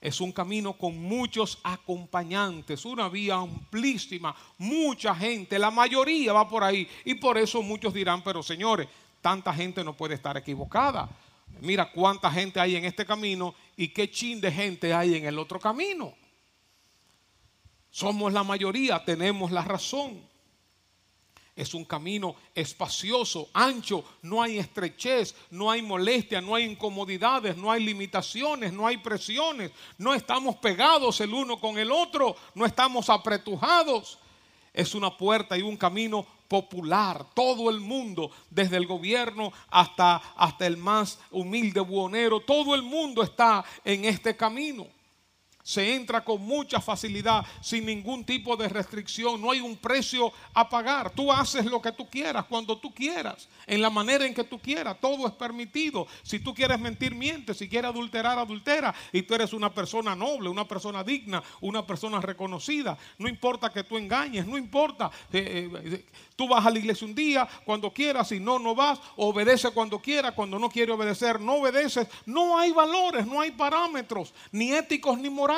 Es 0.00 0.20
un 0.20 0.32
camino 0.32 0.72
con 0.72 0.96
muchos 0.98 1.58
acompañantes, 1.62 2.86
una 2.86 3.08
vía 3.10 3.34
amplísima, 3.34 4.34
mucha 4.56 5.14
gente, 5.14 5.58
la 5.58 5.70
mayoría 5.70 6.32
va 6.32 6.48
por 6.48 6.64
ahí. 6.64 6.88
Y 7.04 7.14
por 7.14 7.36
eso 7.36 7.62
muchos 7.62 7.92
dirán, 7.92 8.22
pero 8.24 8.42
señores, 8.42 8.88
tanta 9.20 9.52
gente 9.52 9.84
no 9.84 9.94
puede 9.94 10.14
estar 10.14 10.36
equivocada. 10.38 11.08
Mira 11.60 11.90
cuánta 11.90 12.30
gente 12.30 12.58
hay 12.58 12.76
en 12.76 12.86
este 12.86 13.04
camino 13.04 13.54
y 13.76 13.88
qué 13.88 14.10
chin 14.10 14.40
de 14.40 14.50
gente 14.50 14.94
hay 14.94 15.16
en 15.16 15.26
el 15.26 15.38
otro 15.38 15.60
camino. 15.60 16.14
Somos 17.90 18.32
la 18.32 18.42
mayoría, 18.42 19.04
tenemos 19.04 19.50
la 19.50 19.62
razón. 19.62 20.29
Es 21.56 21.74
un 21.74 21.84
camino 21.84 22.36
espacioso, 22.54 23.48
ancho, 23.52 24.04
no 24.22 24.42
hay 24.42 24.58
estrechez, 24.58 25.34
no 25.50 25.70
hay 25.70 25.82
molestia, 25.82 26.40
no 26.40 26.54
hay 26.54 26.64
incomodidades, 26.64 27.56
no 27.56 27.70
hay 27.70 27.84
limitaciones, 27.84 28.72
no 28.72 28.86
hay 28.86 28.98
presiones, 28.98 29.70
no 29.98 30.14
estamos 30.14 30.56
pegados 30.56 31.20
el 31.20 31.34
uno 31.34 31.60
con 31.60 31.76
el 31.76 31.90
otro, 31.90 32.36
no 32.54 32.64
estamos 32.64 33.10
apretujados. 33.10 34.18
Es 34.72 34.94
una 34.94 35.16
puerta 35.16 35.58
y 35.58 35.62
un 35.62 35.76
camino 35.76 36.24
popular. 36.46 37.26
Todo 37.34 37.68
el 37.68 37.80
mundo, 37.80 38.30
desde 38.48 38.76
el 38.76 38.86
gobierno 38.86 39.52
hasta, 39.68 40.16
hasta 40.36 40.66
el 40.66 40.76
más 40.76 41.18
humilde 41.30 41.80
buhonero, 41.80 42.40
todo 42.40 42.74
el 42.74 42.82
mundo 42.82 43.22
está 43.22 43.64
en 43.84 44.04
este 44.04 44.36
camino 44.36 44.86
se 45.62 45.94
entra 45.94 46.24
con 46.24 46.40
mucha 46.42 46.80
facilidad, 46.80 47.44
sin 47.60 47.86
ningún 47.86 48.24
tipo 48.24 48.56
de 48.56 48.68
restricción. 48.68 49.40
No 49.40 49.50
hay 49.50 49.60
un 49.60 49.76
precio 49.76 50.32
a 50.54 50.68
pagar. 50.68 51.10
Tú 51.10 51.30
haces 51.30 51.66
lo 51.66 51.82
que 51.82 51.92
tú 51.92 52.08
quieras, 52.08 52.46
cuando 52.46 52.78
tú 52.78 52.92
quieras, 52.92 53.48
en 53.66 53.82
la 53.82 53.90
manera 53.90 54.26
en 54.26 54.34
que 54.34 54.44
tú 54.44 54.58
quieras. 54.58 54.96
Todo 55.00 55.26
es 55.26 55.32
permitido. 55.34 56.06
Si 56.22 56.38
tú 56.38 56.54
quieres 56.54 56.80
mentir, 56.80 57.14
miente. 57.14 57.54
Si 57.54 57.68
quieres 57.68 57.90
adulterar, 57.90 58.38
adultera. 58.38 58.94
Y 59.12 59.22
tú 59.22 59.34
eres 59.34 59.52
una 59.52 59.72
persona 59.72 60.16
noble, 60.16 60.48
una 60.48 60.66
persona 60.66 61.04
digna, 61.04 61.42
una 61.60 61.86
persona 61.86 62.20
reconocida. 62.20 62.96
No 63.18 63.28
importa 63.28 63.70
que 63.70 63.84
tú 63.84 63.98
engañes, 63.98 64.46
no 64.46 64.56
importa. 64.56 65.10
Eh, 65.32 65.70
eh, 65.84 66.04
tú 66.36 66.48
vas 66.48 66.64
a 66.64 66.70
la 66.70 66.78
iglesia 66.78 67.06
un 67.06 67.14
día, 67.14 67.46
cuando 67.64 67.92
quieras, 67.92 68.28
si 68.28 68.40
no, 68.40 68.58
no 68.58 68.74
vas. 68.74 68.98
Obedece 69.16 69.70
cuando 69.70 70.00
quieras, 70.00 70.32
cuando 70.32 70.58
no 70.58 70.70
quiere 70.70 70.92
obedecer, 70.92 71.38
no 71.38 71.56
obedeces. 71.56 72.08
No 72.24 72.58
hay 72.58 72.72
valores, 72.72 73.26
no 73.26 73.40
hay 73.40 73.50
parámetros, 73.50 74.32
ni 74.52 74.72
éticos 74.72 75.18
ni 75.18 75.28
morales 75.28 75.49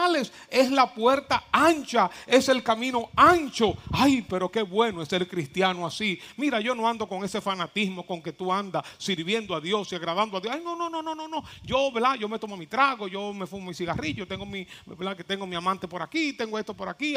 es 0.48 0.70
la 0.70 0.92
puerta 0.92 1.44
ancha, 1.52 2.10
es 2.26 2.48
el 2.48 2.62
camino 2.62 3.10
ancho. 3.16 3.76
Ay, 3.92 4.24
pero 4.28 4.50
qué 4.50 4.62
bueno 4.62 5.02
es 5.02 5.08
ser 5.08 5.28
cristiano 5.28 5.86
así. 5.86 6.18
Mira, 6.36 6.60
yo 6.60 6.74
no 6.74 6.88
ando 6.88 7.08
con 7.08 7.24
ese 7.24 7.40
fanatismo 7.40 8.06
con 8.06 8.22
que 8.22 8.32
tú 8.32 8.52
andas 8.52 8.84
sirviendo 8.98 9.54
a 9.54 9.60
Dios 9.60 9.92
y 9.92 9.94
agradando 9.94 10.36
a 10.36 10.40
Dios. 10.40 10.54
Ay, 10.54 10.62
no, 10.64 10.76
no, 10.76 10.88
no, 10.88 11.02
no, 11.02 11.14
no, 11.14 11.28
no. 11.28 11.44
Yo, 11.62 11.90
¿verdad? 11.92 12.14
Yo 12.16 12.28
me 12.28 12.38
tomo 12.38 12.56
mi 12.56 12.66
trago, 12.66 13.08
yo 13.08 13.32
me 13.32 13.46
fumo 13.46 13.68
mi 13.68 13.74
cigarrillo, 13.74 14.26
tengo 14.26 14.46
mi, 14.46 14.66
¿verdad? 14.86 15.16
Que 15.16 15.24
tengo 15.24 15.46
mi 15.46 15.56
amante 15.56 15.88
por 15.88 16.02
aquí, 16.02 16.32
tengo 16.32 16.58
esto 16.58 16.74
por 16.74 16.88
aquí. 16.88 17.14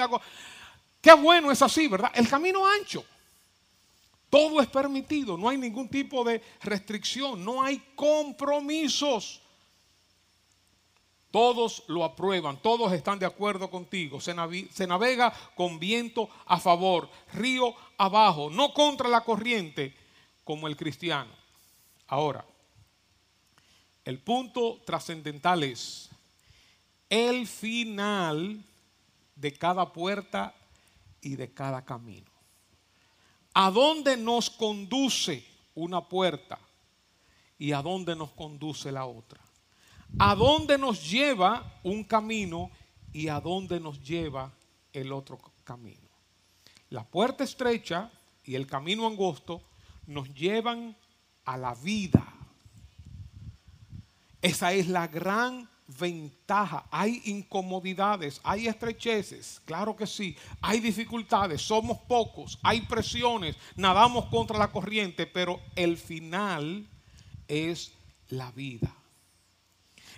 Qué 1.02 1.14
bueno 1.14 1.52
es 1.52 1.62
así, 1.62 1.88
¿verdad? 1.88 2.12
El 2.16 2.28
camino 2.28 2.66
ancho. 2.66 3.06
Todo 4.30 4.60
es 4.60 4.68
permitido, 4.68 5.38
no 5.38 5.48
hay 5.48 5.58
ningún 5.58 5.88
tipo 5.88 6.24
de 6.24 6.42
restricción, 6.62 7.46
no 7.46 7.64
hay 7.64 7.82
compromisos. 7.96 9.42
Todos 11.36 11.84
lo 11.88 12.06
aprueban, 12.06 12.62
todos 12.62 12.94
están 12.94 13.20
de 13.20 13.26
acuerdo 13.26 13.70
contigo. 13.70 14.22
Se, 14.22 14.34
navega 14.34 15.34
con 15.54 15.80
viento 15.80 16.30
a 16.46 16.58
favor, 16.62 17.10
río 17.34 17.76
abajo, 17.98 18.50
no 18.50 18.74
contra 18.74 19.10
la 19.10 19.20
corriente 19.20 19.94
como 20.46 20.66
el 20.66 20.78
cristiano. 20.78 21.32
Ahora, 22.08 22.46
el 24.06 24.18
punto 24.20 24.80
trascendental 24.86 25.64
es 25.64 26.10
el 27.10 27.46
final 27.48 28.64
de 29.36 29.52
cada 29.52 29.92
puerta 29.92 30.56
y 31.20 31.36
de 31.36 31.54
cada 31.54 31.84
camino. 31.84 32.32
¿A 33.54 33.72
dónde 33.72 34.16
nos 34.16 34.50
conduce 34.50 35.46
una 35.74 36.00
puerta 36.00 36.58
y 37.60 37.74
a 37.74 37.82
dónde 37.82 38.16
nos 38.16 38.32
conduce 38.32 38.90
la 38.90 39.06
otra? 39.06 39.45
A 40.20 40.36
dónde 40.36 40.78
nos 40.78 41.10
lleva 41.10 41.80
un 41.84 42.04
camino 42.04 42.72
y 43.12 43.28
a 43.28 43.40
dónde 43.40 43.80
nos 43.80 44.02
lleva 44.02 44.52
el 44.94 45.12
otro 45.12 45.40
camino. 45.64 46.10
La 46.90 47.04
puerta 47.04 47.44
estrecha 47.44 48.12
y 48.44 48.56
el 48.56 48.68
camino 48.68 49.08
angosto 49.08 49.62
nos 50.08 50.34
llevan 50.34 50.96
a 51.46 51.58
la 51.58 51.74
vida. 51.76 52.26
Esa 54.42 54.74
es 54.74 54.88
la 54.88 55.08
gran 55.08 55.68
ventaja. 55.88 56.86
Hay 56.92 57.22
incomodidades, 57.26 58.40
hay 58.44 58.68
estrecheces, 58.68 59.62
claro 59.66 59.96
que 59.96 60.08
sí. 60.08 60.36
Hay 60.62 60.80
dificultades, 60.80 61.62
somos 61.62 61.98
pocos, 62.00 62.60
hay 62.64 62.82
presiones, 62.82 63.56
nadamos 63.76 64.26
contra 64.26 64.58
la 64.58 64.72
corriente, 64.72 65.26
pero 65.26 65.60
el 65.76 65.98
final 65.98 66.88
es 67.48 67.92
la 68.30 68.52
vida. 68.52 68.94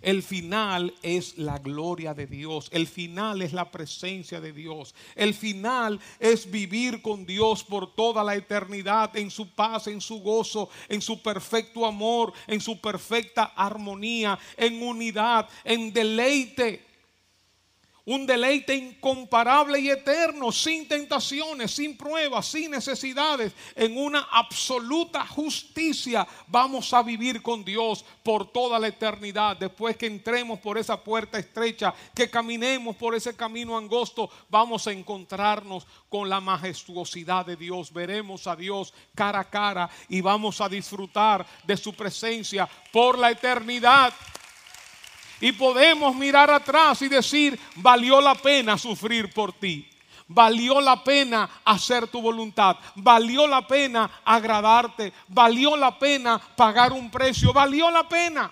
El 0.02 0.24
final 0.24 0.94
es 1.02 1.38
la 1.38 1.58
gloria 1.60 2.14
de 2.14 2.28
Dios. 2.28 2.70
El 2.72 2.88
final 2.88 3.42
es 3.42 3.54
la 3.54 3.72
presencia 3.72 4.40
de 4.40 4.54
Dios. 4.54 4.94
El 5.16 5.34
final 5.34 6.00
es 6.20 6.50
vivir 6.50 7.02
con 7.02 7.26
Dios 7.26 7.64
por 7.64 7.94
toda 7.96 8.24
la 8.24 8.36
eternidad 8.36 9.16
en 9.18 9.32
su 9.32 9.50
paz, 9.50 9.88
en 9.88 10.02
su 10.02 10.22
gozo, 10.22 10.70
en 10.90 11.02
su 11.02 11.22
perfecto 11.22 11.86
amor, 11.86 12.34
en 12.48 12.62
su 12.62 12.80
perfecta 12.80 13.54
armonía, 13.56 14.38
en 14.56 14.82
unidad, 14.82 15.50
en 15.64 15.92
deleite 15.94 16.87
un 18.08 18.26
deleite 18.26 18.74
incomparable 18.74 19.82
y 19.82 19.90
eterno, 19.90 20.50
sin 20.50 20.88
tentaciones, 20.88 21.72
sin 21.72 21.98
pruebas, 21.98 22.48
sin 22.48 22.72
necesidades, 22.72 23.52
en 23.76 23.98
una 23.98 24.30
absoluta 24.32 25.28
justicia. 25.28 26.26
Vamos 26.48 26.94
a 26.94 27.04
vivir 27.04 27.42
con 27.42 27.66
Dios 27.66 28.06
por 28.24 28.50
toda 28.50 28.80
la 28.80 28.88
eternidad. 28.88 29.58
Después 29.58 29.98
que 29.98 30.06
entremos 30.06 30.60
por 30.60 30.78
esa 30.78 31.04
puerta 31.04 31.38
estrecha, 31.38 31.94
que 32.16 32.30
caminemos 32.30 32.96
por 32.96 33.14
ese 33.14 33.36
camino 33.36 33.78
angosto, 33.78 34.30
vamos 34.48 34.88
a 34.88 34.94
encontrarnos 34.94 35.86
con 36.08 36.30
la 36.30 36.40
majestuosidad 36.40 37.46
de 37.46 37.58
Dios. 37.58 37.92
Veremos 37.92 38.48
a 38.48 38.56
Dios 38.56 38.94
cara 39.16 39.42
a 39.42 39.50
cara 39.50 39.90
y 40.08 40.22
vamos 40.22 40.62
a 40.62 40.70
disfrutar 40.70 41.46
de 41.66 41.76
su 41.76 41.94
presencia 41.94 42.70
por 42.94 43.20
la 43.20 43.32
eternidad. 43.32 44.14
Y 45.40 45.52
podemos 45.52 46.16
mirar 46.16 46.50
atrás 46.50 47.02
y 47.02 47.08
decir, 47.08 47.60
valió 47.76 48.20
la 48.20 48.36
pena 48.36 48.78
sufrir 48.78 49.34
por 49.34 49.54
ti. 49.54 49.88
Valió 50.30 50.82
la 50.82 51.04
pena 51.04 51.50
hacer 51.64 52.08
tu 52.08 52.22
voluntad. 52.22 52.78
Valió 52.96 53.48
la 53.48 53.66
pena 53.66 54.22
agradarte. 54.26 55.14
Valió 55.28 55.78
la 55.78 55.98
pena 55.98 56.38
pagar 56.38 56.92
un 56.92 57.10
precio. 57.10 57.54
Valió 57.54 57.90
la 57.90 58.08
pena. 58.08 58.52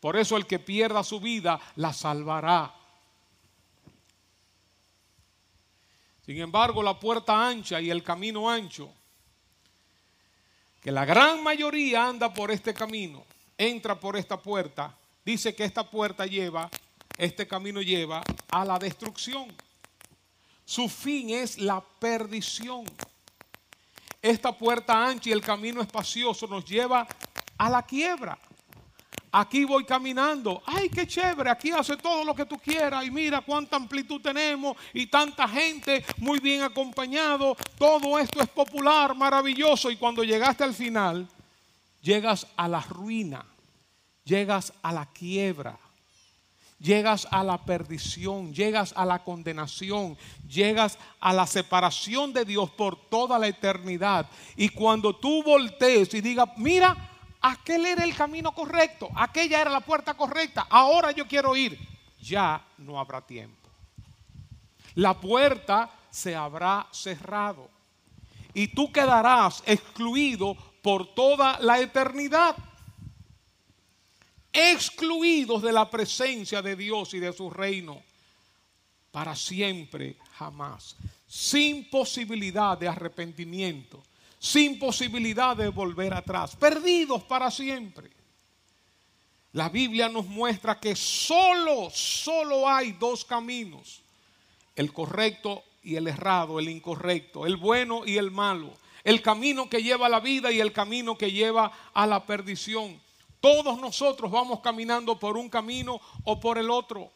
Por 0.00 0.16
eso 0.16 0.36
el 0.36 0.46
que 0.46 0.58
pierda 0.58 1.02
su 1.02 1.20
vida 1.20 1.60
la 1.76 1.92
salvará. 1.92 2.74
Sin 6.24 6.40
embargo, 6.40 6.82
la 6.82 6.98
puerta 6.98 7.48
ancha 7.48 7.80
y 7.80 7.90
el 7.90 8.04
camino 8.04 8.48
ancho, 8.48 8.92
que 10.80 10.92
la 10.92 11.04
gran 11.04 11.42
mayoría 11.42 12.06
anda 12.06 12.32
por 12.32 12.52
este 12.52 12.72
camino, 12.72 13.24
entra 13.60 14.00
por 14.00 14.16
esta 14.16 14.40
puerta, 14.40 14.96
dice 15.22 15.54
que 15.54 15.64
esta 15.64 15.88
puerta 15.88 16.24
lleva, 16.24 16.70
este 17.18 17.46
camino 17.46 17.82
lleva 17.82 18.22
a 18.50 18.64
la 18.64 18.78
destrucción. 18.78 19.54
Su 20.64 20.88
fin 20.88 21.28
es 21.28 21.58
la 21.58 21.82
perdición. 21.82 22.86
Esta 24.22 24.56
puerta 24.56 25.06
ancha 25.06 25.28
y 25.28 25.32
el 25.32 25.42
camino 25.42 25.82
espacioso 25.82 26.46
nos 26.46 26.64
lleva 26.64 27.06
a 27.58 27.68
la 27.68 27.82
quiebra. 27.82 28.38
Aquí 29.30 29.64
voy 29.66 29.84
caminando. 29.84 30.62
Ay, 30.64 30.88
qué 30.88 31.06
chévere. 31.06 31.50
Aquí 31.50 31.70
hace 31.70 31.98
todo 31.98 32.24
lo 32.24 32.34
que 32.34 32.46
tú 32.46 32.56
quieras. 32.56 33.04
Y 33.04 33.10
mira 33.10 33.42
cuánta 33.42 33.76
amplitud 33.76 34.22
tenemos. 34.22 34.76
Y 34.94 35.06
tanta 35.06 35.46
gente 35.46 36.04
muy 36.16 36.40
bien 36.40 36.62
acompañado. 36.62 37.56
Todo 37.78 38.18
esto 38.18 38.40
es 38.42 38.48
popular, 38.48 39.14
maravilloso. 39.14 39.90
Y 39.90 39.96
cuando 39.96 40.24
llegaste 40.24 40.64
al 40.64 40.74
final, 40.74 41.28
llegas 42.00 42.46
a 42.56 42.68
la 42.68 42.80
ruina, 42.80 43.44
llegas 44.24 44.72
a 44.82 44.92
la 44.92 45.06
quiebra, 45.06 45.78
llegas 46.78 47.28
a 47.30 47.44
la 47.44 47.58
perdición, 47.58 48.52
llegas 48.54 48.92
a 48.96 49.04
la 49.04 49.22
condenación, 49.22 50.16
llegas 50.48 50.98
a 51.20 51.32
la 51.32 51.46
separación 51.46 52.32
de 52.32 52.44
Dios 52.44 52.70
por 52.70 52.96
toda 53.08 53.38
la 53.38 53.48
eternidad. 53.48 54.28
Y 54.56 54.70
cuando 54.70 55.14
tú 55.14 55.42
voltees 55.42 56.12
y 56.14 56.20
digas, 56.20 56.48
mira, 56.56 56.96
aquel 57.40 57.86
era 57.86 58.04
el 58.04 58.14
camino 58.14 58.52
correcto, 58.52 59.08
aquella 59.14 59.60
era 59.60 59.70
la 59.70 59.80
puerta 59.80 60.14
correcta, 60.14 60.66
ahora 60.70 61.10
yo 61.12 61.26
quiero 61.26 61.54
ir, 61.54 61.78
ya 62.20 62.64
no 62.78 62.98
habrá 62.98 63.20
tiempo. 63.20 63.56
La 64.94 65.18
puerta 65.18 65.90
se 66.10 66.34
habrá 66.34 66.86
cerrado 66.90 67.70
y 68.52 68.68
tú 68.68 68.90
quedarás 68.90 69.62
excluido 69.64 70.56
por 70.82 71.14
toda 71.14 71.58
la 71.60 71.80
eternidad. 71.80 72.56
Excluidos 74.52 75.62
de 75.62 75.72
la 75.72 75.88
presencia 75.88 76.60
de 76.62 76.76
Dios 76.76 77.14
y 77.14 77.20
de 77.20 77.32
su 77.32 77.50
reino. 77.50 78.02
Para 79.10 79.34
siempre, 79.34 80.16
jamás. 80.36 80.96
Sin 81.26 81.88
posibilidad 81.88 82.76
de 82.76 82.88
arrepentimiento. 82.88 84.02
Sin 84.38 84.78
posibilidad 84.78 85.56
de 85.56 85.68
volver 85.68 86.14
atrás. 86.14 86.56
Perdidos 86.56 87.22
para 87.24 87.50
siempre. 87.50 88.10
La 89.52 89.68
Biblia 89.68 90.08
nos 90.08 90.26
muestra 90.26 90.78
que 90.78 90.94
solo, 90.94 91.90
solo 91.90 92.68
hay 92.68 92.92
dos 92.92 93.24
caminos. 93.24 94.00
El 94.76 94.92
correcto 94.92 95.64
y 95.82 95.96
el 95.96 96.06
errado, 96.06 96.58
el 96.58 96.68
incorrecto, 96.68 97.46
el 97.46 97.56
bueno 97.56 98.02
y 98.06 98.16
el 98.16 98.30
malo. 98.30 98.72
El 99.04 99.22
camino 99.22 99.68
que 99.68 99.82
lleva 99.82 100.06
a 100.06 100.10
la 100.10 100.20
vida 100.20 100.52
y 100.52 100.60
el 100.60 100.72
camino 100.72 101.16
que 101.16 101.32
lleva 101.32 101.72
a 101.92 102.06
la 102.06 102.24
perdición. 102.26 103.00
Todos 103.40 103.78
nosotros 103.78 104.30
vamos 104.30 104.60
caminando 104.60 105.18
por 105.18 105.36
un 105.36 105.48
camino 105.48 106.00
o 106.24 106.38
por 106.38 106.58
el 106.58 106.70
otro. 106.70 107.10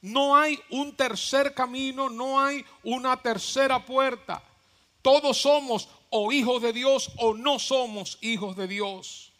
No 0.00 0.36
hay 0.36 0.58
un 0.70 0.94
tercer 0.94 1.54
camino, 1.54 2.08
no 2.08 2.40
hay 2.40 2.64
una 2.84 3.16
tercera 3.16 3.84
puerta. 3.84 4.42
Todos 5.02 5.38
somos 5.38 5.88
o 6.10 6.30
hijos 6.30 6.62
de 6.62 6.72
Dios 6.72 7.10
o 7.16 7.34
no 7.34 7.58
somos 7.58 8.18
hijos 8.20 8.56
de 8.56 8.68
Dios. 8.68 9.32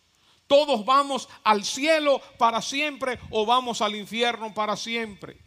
Todos 0.49 0.85
vamos 0.85 1.29
al 1.45 1.65
cielo 1.65 2.21
para 2.39 2.63
siempre 2.63 3.19
o 3.31 3.47
vamos 3.47 3.81
al 3.83 3.95
infierno 3.95 4.53
para 4.53 4.77
siempre. 4.77 5.39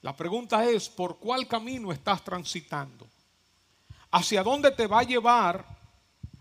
La 0.00 0.16
pregunta 0.16 0.68
es, 0.68 0.88
¿por 0.88 1.18
cuál 1.18 1.46
camino 1.46 1.92
estás 1.92 2.24
transitando? 2.24 3.06
¿Hacia 4.12 4.42
dónde 4.42 4.70
te 4.70 4.86
va 4.86 5.00
a 5.00 5.04
llevar 5.04 5.64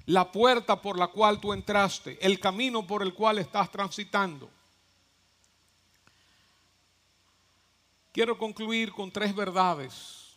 la 0.06 0.30
puerta 0.30 0.82
por 0.82 1.00
la 1.00 1.08
cual 1.08 1.40
tú 1.40 1.54
entraste, 1.54 2.20
el 2.22 2.40
camino 2.40 2.86
por 2.86 3.02
el 3.02 3.14
cual 3.14 3.40
estás 3.40 3.72
transitando? 3.72 4.50
Quiero 8.12 8.38
concluir 8.38 8.92
con 8.92 9.10
tres 9.10 9.34
verdades 9.34 10.36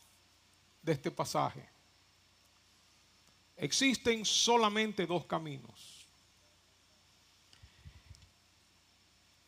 de 0.81 0.93
este 0.93 1.11
pasaje. 1.11 1.69
Existen 3.57 4.25
solamente 4.25 5.07
dos 5.07 5.25
caminos. 5.27 6.07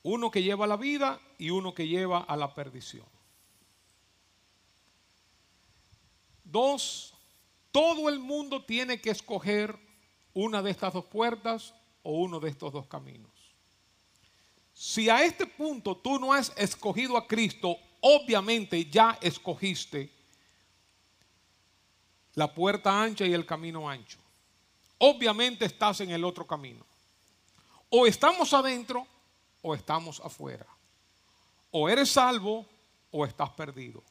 Uno 0.02 0.30
que 0.30 0.42
lleva 0.42 0.64
a 0.64 0.68
la 0.68 0.76
vida 0.76 1.20
y 1.38 1.50
uno 1.50 1.74
que 1.74 1.86
lleva 1.86 2.20
a 2.20 2.36
la 2.36 2.52
perdición. 2.52 3.06
Dos, 6.44 7.15
todo 7.76 8.08
el 8.08 8.18
mundo 8.20 8.64
tiene 8.64 9.02
que 9.02 9.10
escoger 9.10 9.78
una 10.32 10.62
de 10.62 10.70
estas 10.70 10.94
dos 10.94 11.04
puertas 11.04 11.74
o 12.02 12.12
uno 12.12 12.40
de 12.40 12.48
estos 12.48 12.72
dos 12.72 12.86
caminos. 12.86 13.30
Si 14.72 15.10
a 15.10 15.22
este 15.22 15.44
punto 15.44 15.94
tú 15.94 16.18
no 16.18 16.32
has 16.32 16.54
escogido 16.56 17.18
a 17.18 17.26
Cristo, 17.26 17.76
obviamente 18.00 18.86
ya 18.86 19.18
escogiste 19.20 20.10
la 22.32 22.54
puerta 22.54 23.02
ancha 23.02 23.26
y 23.26 23.34
el 23.34 23.44
camino 23.44 23.86
ancho. 23.86 24.20
Obviamente 24.96 25.66
estás 25.66 26.00
en 26.00 26.12
el 26.12 26.24
otro 26.24 26.46
camino. 26.46 26.86
O 27.90 28.06
estamos 28.06 28.54
adentro 28.54 29.06
o 29.60 29.74
estamos 29.74 30.18
afuera. 30.20 30.66
O 31.72 31.90
eres 31.90 32.08
salvo 32.08 32.64
o 33.10 33.26
estás 33.26 33.50
perdido. 33.50 34.02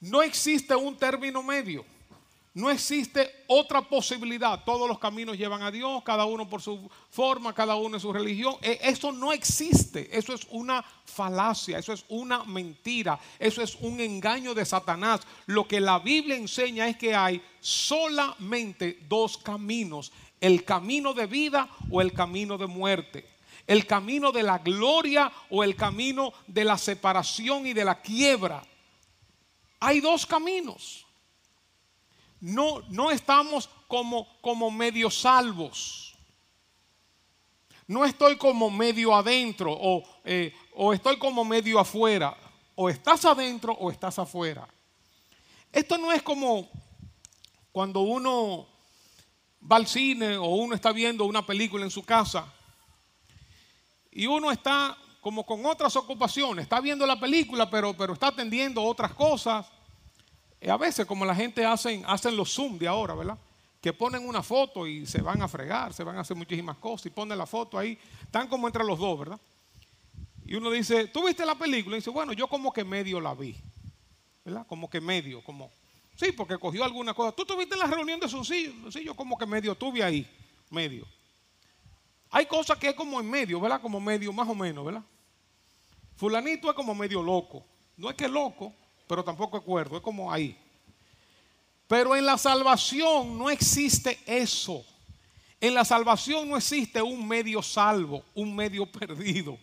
No 0.00 0.20
existe 0.20 0.74
un 0.74 0.96
término 0.96 1.44
medio. 1.44 1.84
No 2.58 2.70
existe 2.72 3.44
otra 3.46 3.82
posibilidad. 3.82 4.64
Todos 4.64 4.88
los 4.88 4.98
caminos 4.98 5.38
llevan 5.38 5.62
a 5.62 5.70
Dios, 5.70 6.02
cada 6.02 6.24
uno 6.24 6.48
por 6.48 6.60
su 6.60 6.90
forma, 7.08 7.54
cada 7.54 7.76
uno 7.76 7.94
en 7.94 8.00
su 8.00 8.12
religión. 8.12 8.56
E, 8.60 8.80
eso 8.82 9.12
no 9.12 9.32
existe. 9.32 10.08
Eso 10.10 10.34
es 10.34 10.44
una 10.50 10.84
falacia, 11.04 11.78
eso 11.78 11.92
es 11.92 12.04
una 12.08 12.42
mentira, 12.42 13.16
eso 13.38 13.62
es 13.62 13.76
un 13.76 14.00
engaño 14.00 14.54
de 14.54 14.64
Satanás. 14.64 15.20
Lo 15.46 15.68
que 15.68 15.78
la 15.78 16.00
Biblia 16.00 16.34
enseña 16.34 16.88
es 16.88 16.96
que 16.96 17.14
hay 17.14 17.40
solamente 17.60 18.98
dos 19.08 19.38
caminos. 19.38 20.10
El 20.40 20.64
camino 20.64 21.14
de 21.14 21.26
vida 21.26 21.68
o 21.92 22.00
el 22.00 22.12
camino 22.12 22.58
de 22.58 22.66
muerte. 22.66 23.28
El 23.68 23.86
camino 23.86 24.32
de 24.32 24.42
la 24.42 24.58
gloria 24.58 25.30
o 25.50 25.62
el 25.62 25.76
camino 25.76 26.32
de 26.48 26.64
la 26.64 26.76
separación 26.76 27.68
y 27.68 27.72
de 27.72 27.84
la 27.84 28.02
quiebra. 28.02 28.64
Hay 29.78 30.00
dos 30.00 30.26
caminos 30.26 31.04
no, 32.40 32.82
no 32.88 33.10
estamos 33.10 33.68
como, 33.86 34.40
como 34.40 34.70
medio 34.70 35.10
salvos. 35.10 36.14
No 37.86 38.04
estoy 38.04 38.36
como 38.36 38.70
medio 38.70 39.14
adentro 39.14 39.72
o, 39.72 40.02
eh, 40.24 40.52
o 40.74 40.92
estoy 40.92 41.18
como 41.18 41.44
medio 41.44 41.78
afuera. 41.78 42.36
O 42.74 42.88
estás 42.88 43.24
adentro 43.24 43.72
o 43.72 43.90
estás 43.90 44.18
afuera. 44.18 44.68
Esto 45.72 45.98
no 45.98 46.12
es 46.12 46.22
como 46.22 46.68
cuando 47.72 48.00
uno 48.00 48.66
va 49.70 49.76
al 49.76 49.86
cine 49.86 50.36
o 50.36 50.46
uno 50.46 50.74
está 50.74 50.92
viendo 50.92 51.24
una 51.24 51.44
película 51.44 51.84
en 51.84 51.90
su 51.90 52.04
casa 52.04 52.52
y 54.10 54.26
uno 54.26 54.50
está 54.50 54.96
como 55.20 55.44
con 55.44 55.64
otras 55.66 55.94
ocupaciones, 55.96 56.62
está 56.62 56.80
viendo 56.80 57.04
la 57.06 57.18
película 57.18 57.68
pero, 57.68 57.94
pero 57.94 58.14
está 58.14 58.28
atendiendo 58.28 58.82
otras 58.82 59.12
cosas 59.14 59.66
a 60.66 60.76
veces 60.76 61.06
como 61.06 61.24
la 61.24 61.34
gente 61.34 61.64
hacen, 61.64 62.02
hacen 62.06 62.36
los 62.36 62.52
Zoom 62.52 62.78
de 62.78 62.88
ahora, 62.88 63.14
¿verdad? 63.14 63.38
Que 63.80 63.92
ponen 63.92 64.26
una 64.26 64.42
foto 64.42 64.86
y 64.86 65.06
se 65.06 65.22
van 65.22 65.40
a 65.40 65.48
fregar, 65.48 65.92
se 65.92 66.02
van 66.02 66.16
a 66.16 66.20
hacer 66.20 66.36
muchísimas 66.36 66.76
cosas 66.78 67.06
y 67.06 67.10
ponen 67.10 67.38
la 67.38 67.46
foto 67.46 67.78
ahí, 67.78 67.98
están 68.22 68.48
como 68.48 68.66
entre 68.66 68.84
los 68.84 68.98
dos, 68.98 69.18
¿verdad? 69.18 69.40
Y 70.44 70.54
uno 70.54 70.70
dice, 70.70 71.06
¿tú 71.08 71.26
viste 71.26 71.44
la 71.44 71.54
película? 71.54 71.96
Y 71.96 72.00
dice, 72.00 72.10
bueno, 72.10 72.32
yo 72.32 72.48
como 72.48 72.72
que 72.72 72.82
medio 72.82 73.20
la 73.20 73.34
vi, 73.34 73.54
¿verdad? 74.44 74.66
Como 74.66 74.88
que 74.88 75.00
medio, 75.00 75.44
como, 75.44 75.70
sí, 76.16 76.32
porque 76.32 76.58
cogió 76.58 76.82
alguna 76.82 77.14
cosa. 77.14 77.32
¿Tú 77.32 77.44
tuviste 77.44 77.76
la 77.76 77.86
reunión 77.86 78.18
de 78.18 78.28
Sí, 78.28 78.82
sí, 78.90 79.04
yo 79.04 79.14
como 79.14 79.36
que 79.36 79.46
medio 79.46 79.74
tuve 79.74 80.02
ahí, 80.02 80.26
medio. 80.70 81.06
Hay 82.30 82.46
cosas 82.46 82.78
que 82.78 82.88
es 82.88 82.94
como 82.94 83.20
en 83.20 83.30
medio, 83.30 83.60
¿verdad? 83.60 83.80
Como 83.80 84.00
medio 84.00 84.32
más 84.32 84.48
o 84.48 84.54
menos, 84.54 84.84
¿verdad? 84.84 85.02
Fulanito 86.16 86.68
es 86.68 86.74
como 86.74 86.94
medio 86.94 87.22
loco. 87.22 87.64
No 87.96 88.10
es 88.10 88.16
que 88.16 88.26
loco, 88.26 88.74
pero 89.08 89.24
tampoco 89.24 89.56
acuerdo, 89.56 89.96
es 89.96 90.02
como 90.02 90.30
ahí. 90.30 90.56
Pero 91.88 92.14
en 92.14 92.26
la 92.26 92.36
salvación 92.36 93.38
no 93.38 93.48
existe 93.48 94.18
eso. 94.26 94.84
En 95.60 95.74
la 95.74 95.84
salvación 95.84 96.48
no 96.48 96.56
existe 96.56 97.00
un 97.02 97.26
medio 97.26 97.62
salvo, 97.62 98.22
un 98.34 98.54
medio 98.54 98.86
perdido. 98.92 99.58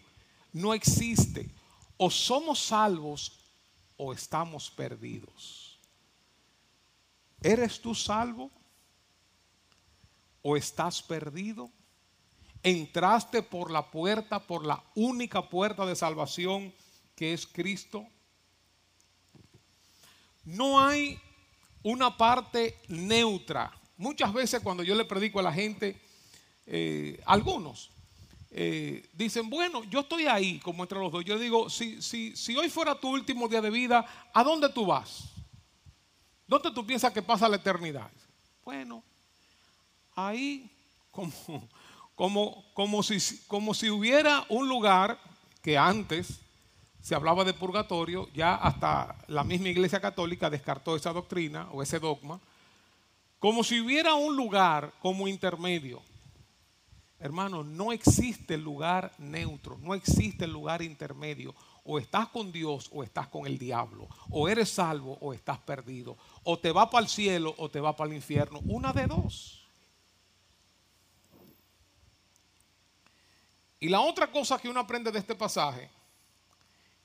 No 0.51 0.73
existe. 0.73 1.47
O 1.97 2.09
somos 2.09 2.59
salvos 2.59 3.39
o 3.95 4.11
estamos 4.11 4.69
perdidos. 4.71 5.79
¿Eres 7.41 7.79
tú 7.79 7.93
salvo 7.93 8.49
o 10.41 10.57
estás 10.57 11.01
perdido? 11.03 11.69
¿Entraste 12.63 13.43
por 13.43 13.69
la 13.69 13.91
puerta, 13.91 14.39
por 14.39 14.65
la 14.65 14.83
única 14.95 15.47
puerta 15.47 15.85
de 15.85 15.95
salvación 15.95 16.73
que 17.15 17.33
es 17.33 17.45
Cristo? 17.45 18.07
No 20.45 20.79
hay 20.79 21.19
una 21.83 22.15
parte 22.15 22.77
neutra. 22.87 23.71
Muchas 23.97 24.33
veces 24.33 24.61
cuando 24.61 24.83
yo 24.83 24.95
le 24.95 25.05
predico 25.05 25.39
a 25.39 25.43
la 25.43 25.53
gente, 25.53 25.99
eh, 26.65 27.21
algunos 27.25 27.91
eh, 28.57 29.09
dicen, 29.11 29.49
bueno, 29.49 29.83
yo 29.83 29.99
estoy 29.99 30.27
ahí 30.27 30.59
como 30.59 30.83
entre 30.83 30.97
los 30.97 31.11
dos. 31.11 31.25
Yo 31.25 31.37
digo, 31.37 31.69
si, 31.69 32.01
si, 32.01 32.35
si 32.37 32.55
hoy 32.55 32.69
fuera 32.69 32.95
tu 32.95 33.09
último 33.09 33.49
día 33.49 33.59
de 33.59 33.69
vida, 33.69 34.05
¿a 34.33 34.43
dónde 34.45 34.69
tú 34.69 34.85
vas? 34.85 35.25
¿Dónde 36.47 36.71
tú 36.71 36.85
piensas 36.85 37.11
que 37.11 37.21
pasa 37.21 37.49
la 37.49 37.57
eternidad? 37.57 38.09
Bueno, 38.63 39.03
ahí 40.15 40.69
como, 41.11 41.67
como, 42.15 42.65
como, 42.73 43.03
si, 43.03 43.19
como 43.47 43.73
si 43.73 43.89
hubiera 43.89 44.45
un 44.47 44.69
lugar 44.69 45.19
que 45.61 45.77
antes 45.77 46.39
se 47.05 47.13
hablaba 47.13 47.43
de 47.43 47.53
purgatorio, 47.53 48.27
ya 48.33 48.55
hasta 48.55 49.15
la 49.27 49.43
misma 49.43 49.69
Iglesia 49.69 50.01
Católica 50.01 50.49
descartó 50.49 50.95
esa 50.95 51.13
doctrina 51.13 51.69
o 51.71 51.83
ese 51.83 51.99
dogma, 51.99 52.39
como 53.37 53.63
si 53.63 53.79
hubiera 53.79 54.15
un 54.15 54.35
lugar 54.35 54.91
como 55.03 55.27
intermedio. 55.27 56.01
Hermano, 57.19 57.63
no 57.63 57.91
existe 57.91 58.57
lugar 58.57 59.13
neutro, 59.19 59.77
no 59.83 59.93
existe 59.93 60.47
lugar 60.47 60.81
intermedio. 60.81 61.53
O 61.83 61.99
estás 61.99 62.29
con 62.29 62.51
Dios 62.51 62.89
o 62.91 63.03
estás 63.03 63.27
con 63.27 63.45
el 63.45 63.59
diablo. 63.59 64.07
O 64.31 64.49
eres 64.49 64.69
salvo 64.71 65.19
o 65.21 65.31
estás 65.31 65.59
perdido. 65.59 66.17
O 66.41 66.57
te 66.57 66.71
va 66.71 66.89
para 66.89 67.03
el 67.03 67.07
cielo 67.07 67.53
o 67.59 67.69
te 67.69 67.79
va 67.79 67.95
para 67.95 68.09
el 68.09 68.15
infierno. 68.15 68.61
Una 68.65 68.91
de 68.91 69.05
dos. 69.05 69.63
Y 73.79 73.89
la 73.89 73.99
otra 73.99 74.31
cosa 74.31 74.57
que 74.57 74.69
uno 74.69 74.79
aprende 74.79 75.11
de 75.11 75.19
este 75.19 75.35
pasaje 75.35 75.87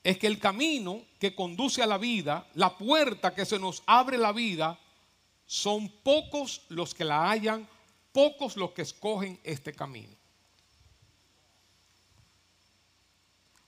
es 0.03 0.17
que 0.17 0.27
el 0.27 0.39
camino 0.39 1.03
que 1.19 1.35
conduce 1.35 1.81
a 1.81 1.87
la 1.87 1.97
vida, 1.97 2.47
la 2.55 2.77
puerta 2.77 3.35
que 3.35 3.45
se 3.45 3.59
nos 3.59 3.83
abre 3.85 4.17
la 4.17 4.31
vida, 4.31 4.79
son 5.45 5.89
pocos 5.89 6.61
los 6.69 6.95
que 6.95 7.03
la 7.03 7.29
hallan, 7.29 7.67
pocos 8.11 8.57
los 8.57 8.71
que 8.71 8.81
escogen 8.81 9.39
este 9.43 9.73
camino. 9.73 10.15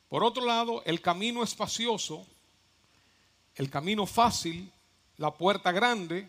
Por 0.09 0.23
otro 0.23 0.45
lado, 0.45 0.83
el 0.85 1.01
camino 1.01 1.43
espacioso, 1.43 2.25
el 3.55 3.69
camino 3.69 4.05
fácil, 4.05 4.71
la 5.17 5.33
puerta 5.33 5.71
grande, 5.71 6.27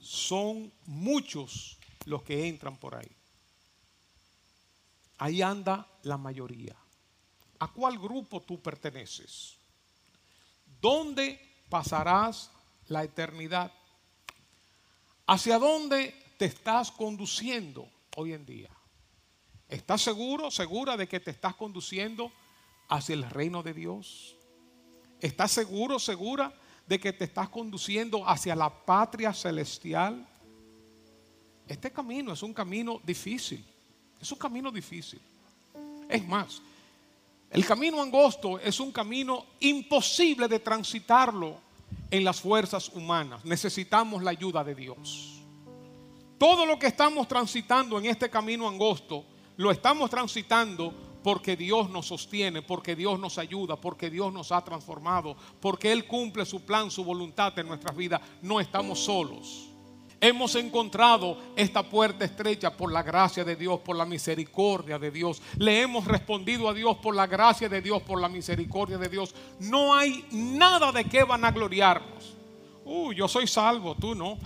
son 0.00 0.72
muchos 0.86 1.76
los 2.04 2.22
que 2.22 2.46
entran 2.46 2.76
por 2.76 2.94
ahí. 2.94 3.10
Ahí 5.18 5.42
anda 5.42 5.86
la 6.02 6.16
mayoría. 6.16 6.76
¿A 7.58 7.68
cuál 7.68 7.98
grupo 7.98 8.42
tú 8.42 8.60
perteneces? 8.60 9.56
¿Dónde 10.80 11.40
pasarás 11.68 12.50
la 12.88 13.04
eternidad? 13.04 13.72
¿Hacia 15.26 15.58
dónde 15.58 16.14
te 16.38 16.44
estás 16.44 16.90
conduciendo 16.90 17.88
hoy 18.16 18.32
en 18.32 18.46
día? 18.46 18.70
¿Estás 19.68 20.02
seguro, 20.02 20.50
segura 20.50 20.96
de 20.96 21.08
que 21.08 21.18
te 21.18 21.32
estás 21.32 21.56
conduciendo 21.56 22.30
hacia 22.88 23.14
el 23.14 23.28
reino 23.28 23.62
de 23.62 23.74
Dios? 23.74 24.36
¿Estás 25.20 25.50
seguro, 25.50 25.98
segura 25.98 26.52
de 26.86 27.00
que 27.00 27.12
te 27.12 27.24
estás 27.24 27.48
conduciendo 27.48 28.28
hacia 28.28 28.54
la 28.54 28.70
patria 28.70 29.32
celestial? 29.32 30.28
Este 31.66 31.90
camino 31.90 32.32
es 32.32 32.42
un 32.42 32.54
camino 32.54 33.00
difícil. 33.04 33.64
Es 34.20 34.30
un 34.30 34.38
camino 34.38 34.70
difícil. 34.70 35.20
Es 36.08 36.26
más, 36.26 36.62
el 37.50 37.64
camino 37.64 38.02
angosto 38.02 38.58
es 38.58 38.80
un 38.80 38.92
camino 38.92 39.46
imposible 39.60 40.48
de 40.48 40.58
transitarlo 40.58 41.56
en 42.10 42.24
las 42.24 42.40
fuerzas 42.40 42.88
humanas. 42.88 43.44
Necesitamos 43.44 44.22
la 44.22 44.30
ayuda 44.30 44.64
de 44.64 44.74
Dios. 44.74 45.42
Todo 46.38 46.66
lo 46.66 46.78
que 46.78 46.88
estamos 46.88 47.26
transitando 47.26 47.98
en 47.98 48.06
este 48.06 48.28
camino 48.28 48.68
angosto, 48.68 49.24
lo 49.56 49.70
estamos 49.70 50.10
transitando 50.10 50.92
porque 51.22 51.56
Dios 51.56 51.90
nos 51.90 52.06
sostiene, 52.06 52.62
porque 52.62 52.94
Dios 52.94 53.18
nos 53.18 53.38
ayuda, 53.38 53.76
porque 53.76 54.10
Dios 54.10 54.32
nos 54.32 54.52
ha 54.52 54.62
transformado, 54.62 55.36
porque 55.60 55.90
Él 55.90 56.06
cumple 56.06 56.44
su 56.44 56.64
plan, 56.64 56.90
su 56.90 57.02
voluntad 57.04 57.58
en 57.58 57.68
nuestras 57.68 57.96
vidas. 57.96 58.20
No 58.42 58.60
estamos 58.60 59.00
solos. 59.00 59.70
Hemos 60.20 60.54
encontrado 60.54 61.38
esta 61.56 61.82
puerta 61.82 62.24
estrecha 62.24 62.74
por 62.74 62.90
la 62.90 63.02
gracia 63.02 63.44
de 63.44 63.54
Dios, 63.54 63.80
por 63.80 63.96
la 63.96 64.06
misericordia 64.06 64.98
de 64.98 65.10
Dios. 65.10 65.42
Le 65.58 65.82
hemos 65.82 66.06
respondido 66.06 66.68
a 66.68 66.74
Dios 66.74 66.96
por 66.98 67.14
la 67.14 67.26
gracia 67.26 67.68
de 67.68 67.82
Dios, 67.82 68.02
por 68.02 68.20
la 68.20 68.28
misericordia 68.28 68.96
de 68.96 69.08
Dios. 69.08 69.34
No 69.60 69.94
hay 69.94 70.24
nada 70.30 70.90
de 70.90 71.04
qué 71.04 71.22
vanagloriarnos. 71.22 72.34
Uh, 72.84 73.12
yo 73.12 73.28
soy 73.28 73.46
salvo, 73.46 73.94
tú 73.94 74.14
no. 74.14 74.38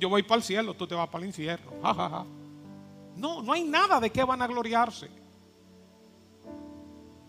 Yo 0.00 0.08
voy 0.08 0.22
para 0.22 0.36
el 0.36 0.42
cielo, 0.42 0.74
tú 0.74 0.86
te 0.86 0.94
vas 0.94 1.08
para 1.08 1.22
el 1.22 1.28
infierno. 1.28 1.70
No, 3.16 3.42
no 3.42 3.52
hay 3.52 3.62
nada 3.62 4.00
de 4.00 4.10
qué 4.10 4.24
vanagloriarse. 4.24 5.08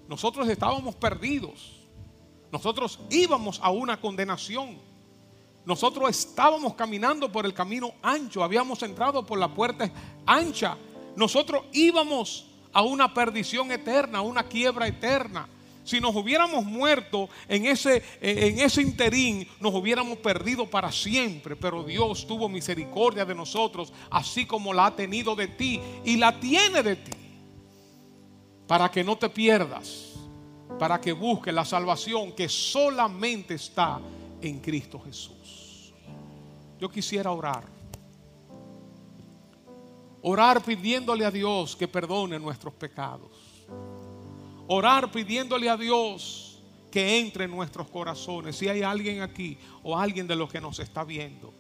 Nosotros 0.08 0.48
estábamos 0.50 0.96
perdidos. 0.96 1.82
Nosotros 2.52 3.00
íbamos 3.10 3.60
a 3.62 3.70
una 3.70 4.00
condenación. 4.00 4.78
Nosotros 5.66 6.10
estábamos 6.10 6.74
caminando 6.74 7.32
por 7.32 7.46
el 7.46 7.54
camino 7.54 7.94
ancho, 8.02 8.44
habíamos 8.44 8.82
entrado 8.82 9.26
por 9.26 9.38
la 9.38 9.54
puerta 9.54 9.92
ancha. 10.26 10.76
Nosotros 11.16 11.66
íbamos 11.72 12.48
a 12.74 12.82
una 12.82 13.14
perdición 13.14 13.72
eterna, 13.72 14.20
a 14.20 14.22
una 14.22 14.44
quiebra 14.44 14.88
eterna. 14.88 15.48
Si 15.84 16.00
nos 16.00 16.16
hubiéramos 16.16 16.64
muerto 16.64 17.28
en 17.48 17.66
ese, 17.66 18.04
en 18.22 18.60
ese 18.60 18.82
interín, 18.82 19.48
nos 19.60 19.74
hubiéramos 19.74 20.20
perdido 20.20 20.70
para 20.70 20.92
siempre. 20.92 21.56
Pero 21.56 21.84
Dios 21.84 22.26
tuvo 22.28 22.48
misericordia 22.48 23.26
de 23.26 23.36
nosotros, 23.36 23.92
así 24.10 24.46
como 24.46 24.74
la 24.74 24.88
ha 24.88 24.96
tenido 24.96 25.36
de 25.36 25.48
ti 25.48 25.80
y 26.06 26.18
la 26.18 26.40
tiene 26.40 26.84
de 26.84 26.96
ti. 26.96 27.12
Para 28.68 28.90
que 28.90 29.04
no 29.04 29.18
te 29.18 29.30
pierdas, 29.30 30.14
para 30.80 31.02
que 31.02 31.12
busques 31.12 31.54
la 31.54 31.66
salvación 31.66 32.32
que 32.32 32.48
solamente 32.48 33.56
está 33.56 34.00
en 34.42 34.60
Cristo 34.60 35.02
Jesús. 35.04 35.41
Yo 36.82 36.90
quisiera 36.90 37.32
orar. 37.32 37.64
Orar 40.24 40.64
pidiéndole 40.64 41.24
a 41.24 41.30
Dios 41.30 41.76
que 41.76 41.88
perdone 41.88 42.40
nuestros 42.40 42.74
pecados. 42.74 43.32
Orar 44.68 45.12
pidiéndole 45.12 45.70
a 45.70 45.78
Dios 45.78 46.60
que 46.90 47.20
entre 47.20 47.46
en 47.46 47.52
nuestros 47.52 47.88
corazones. 47.88 48.56
Si 48.56 48.68
hay 48.68 48.82
alguien 48.82 49.22
aquí 49.22 49.60
o 49.84 49.96
alguien 49.96 50.26
de 50.26 50.36
los 50.36 50.52
que 50.52 50.60
nos 50.60 50.80
está 50.80 51.04
viendo 51.04 51.54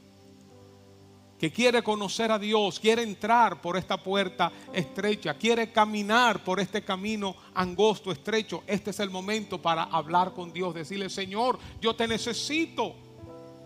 que 1.38 1.51
quiere 1.51 1.82
conocer 1.82 2.32
a 2.32 2.38
Dios, 2.38 2.80
quiere 2.80 3.01
entrar 3.01 3.61
por 3.61 3.76
esta 3.76 3.97
puerta 3.97 4.51
estrecha, 4.74 5.34
quiere 5.34 5.72
caminar 5.72 6.43
por 6.43 6.59
este 6.59 6.84
camino 6.84 7.36
angosto, 7.55 8.11
estrecho, 8.11 8.63
este 8.67 8.91
es 8.91 8.99
el 8.99 9.09
momento 9.09 9.59
para 9.59 9.86
hablar 9.86 10.34
con 10.36 10.53
Dios, 10.53 10.76
decirle, 10.76 11.09
Señor, 11.09 11.57
yo 11.82 11.95
te 11.95 12.07
necesito, 12.07 12.93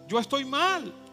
yo 0.07 0.19
estoy 0.19 0.45
mal, 0.45 1.04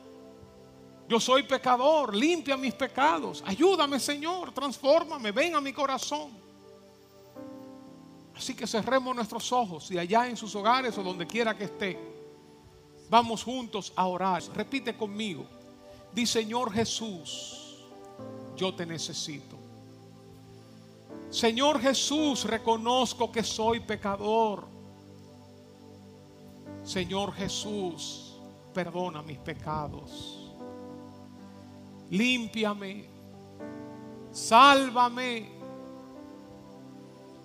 yo 1.09 1.21
soy 1.21 1.43
pecador, 1.43 2.15
limpia 2.15 2.57
mis 2.57 2.75
pecados. 2.75 3.43
Ayúdame, 3.47 3.99
Señor, 3.99 4.53
transfórmame, 4.53 5.33
ven 5.33 5.55
a 5.55 5.61
mi 5.61 5.73
corazón. 5.73 6.31
Así 8.35 8.55
que 8.55 8.67
cerremos 8.67 9.15
nuestros 9.15 9.53
ojos 9.53 9.91
y 9.91 9.99
allá 9.99 10.27
en 10.27 10.37
sus 10.37 10.55
hogares 10.55 10.97
o 10.97 11.03
donde 11.03 11.27
quiera 11.27 11.57
que 11.57 11.65
esté, 11.65 11.99
vamos 13.11 13.45
juntos 13.45 13.93
a 13.95 14.07
orar. 14.07 14.43
Repite 14.55 14.97
conmigo. 14.97 15.45
Di, 16.13 16.27
Señor 16.27 16.73
Jesús, 16.73 17.79
yo 18.57 18.75
te 18.75 18.87
necesito. 18.87 19.57
Señor 21.31 21.81
Jesús, 21.81 22.45
reconozco 22.45 23.31
que 23.31 23.43
soy 23.43 23.81
pecador. 23.81 24.67
Señor 26.85 27.33
Jesús, 27.35 28.37
perdona 28.75 29.23
mis 29.23 29.39
pecados 29.39 30.42
límpiame, 32.13 33.07
sálvame, 34.31 35.49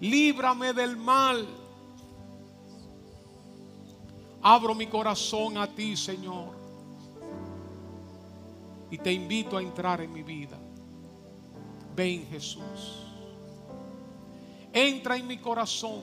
líbrame 0.01 0.73
del 0.73 0.97
mal. 0.97 1.47
Abro 4.41 4.75
mi 4.75 4.87
corazón 4.87 5.57
a 5.57 5.73
ti, 5.73 5.95
Señor, 5.95 6.53
y 8.91 8.97
te 8.97 9.11
invito 9.11 9.57
a 9.57 9.61
entrar 9.61 10.01
en 10.01 10.11
mi 10.11 10.23
vida. 10.23 10.57
Ven, 11.95 12.27
Jesús. 12.27 13.05
Entra 14.71 15.15
en 15.17 15.27
mi 15.27 15.37
corazón. 15.37 16.01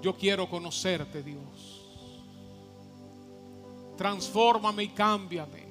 Yo 0.00 0.16
quiero 0.16 0.48
conocerte, 0.48 1.22
Dios. 1.22 1.86
Transfórmame 3.96 4.84
y 4.84 4.88
cámbiame 4.88 5.69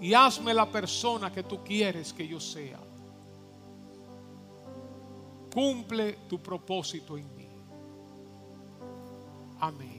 y 0.00 0.14
hazme 0.14 0.54
la 0.54 0.70
persona 0.70 1.32
que 1.32 1.42
tú 1.42 1.62
quieres 1.64 2.12
que 2.12 2.26
yo 2.26 2.38
sea. 2.40 2.78
Cumple 5.52 6.12
tu 6.28 6.38
propósito 6.38 7.16
en 7.16 7.36
mí. 7.36 7.48
Amén. 9.60 9.97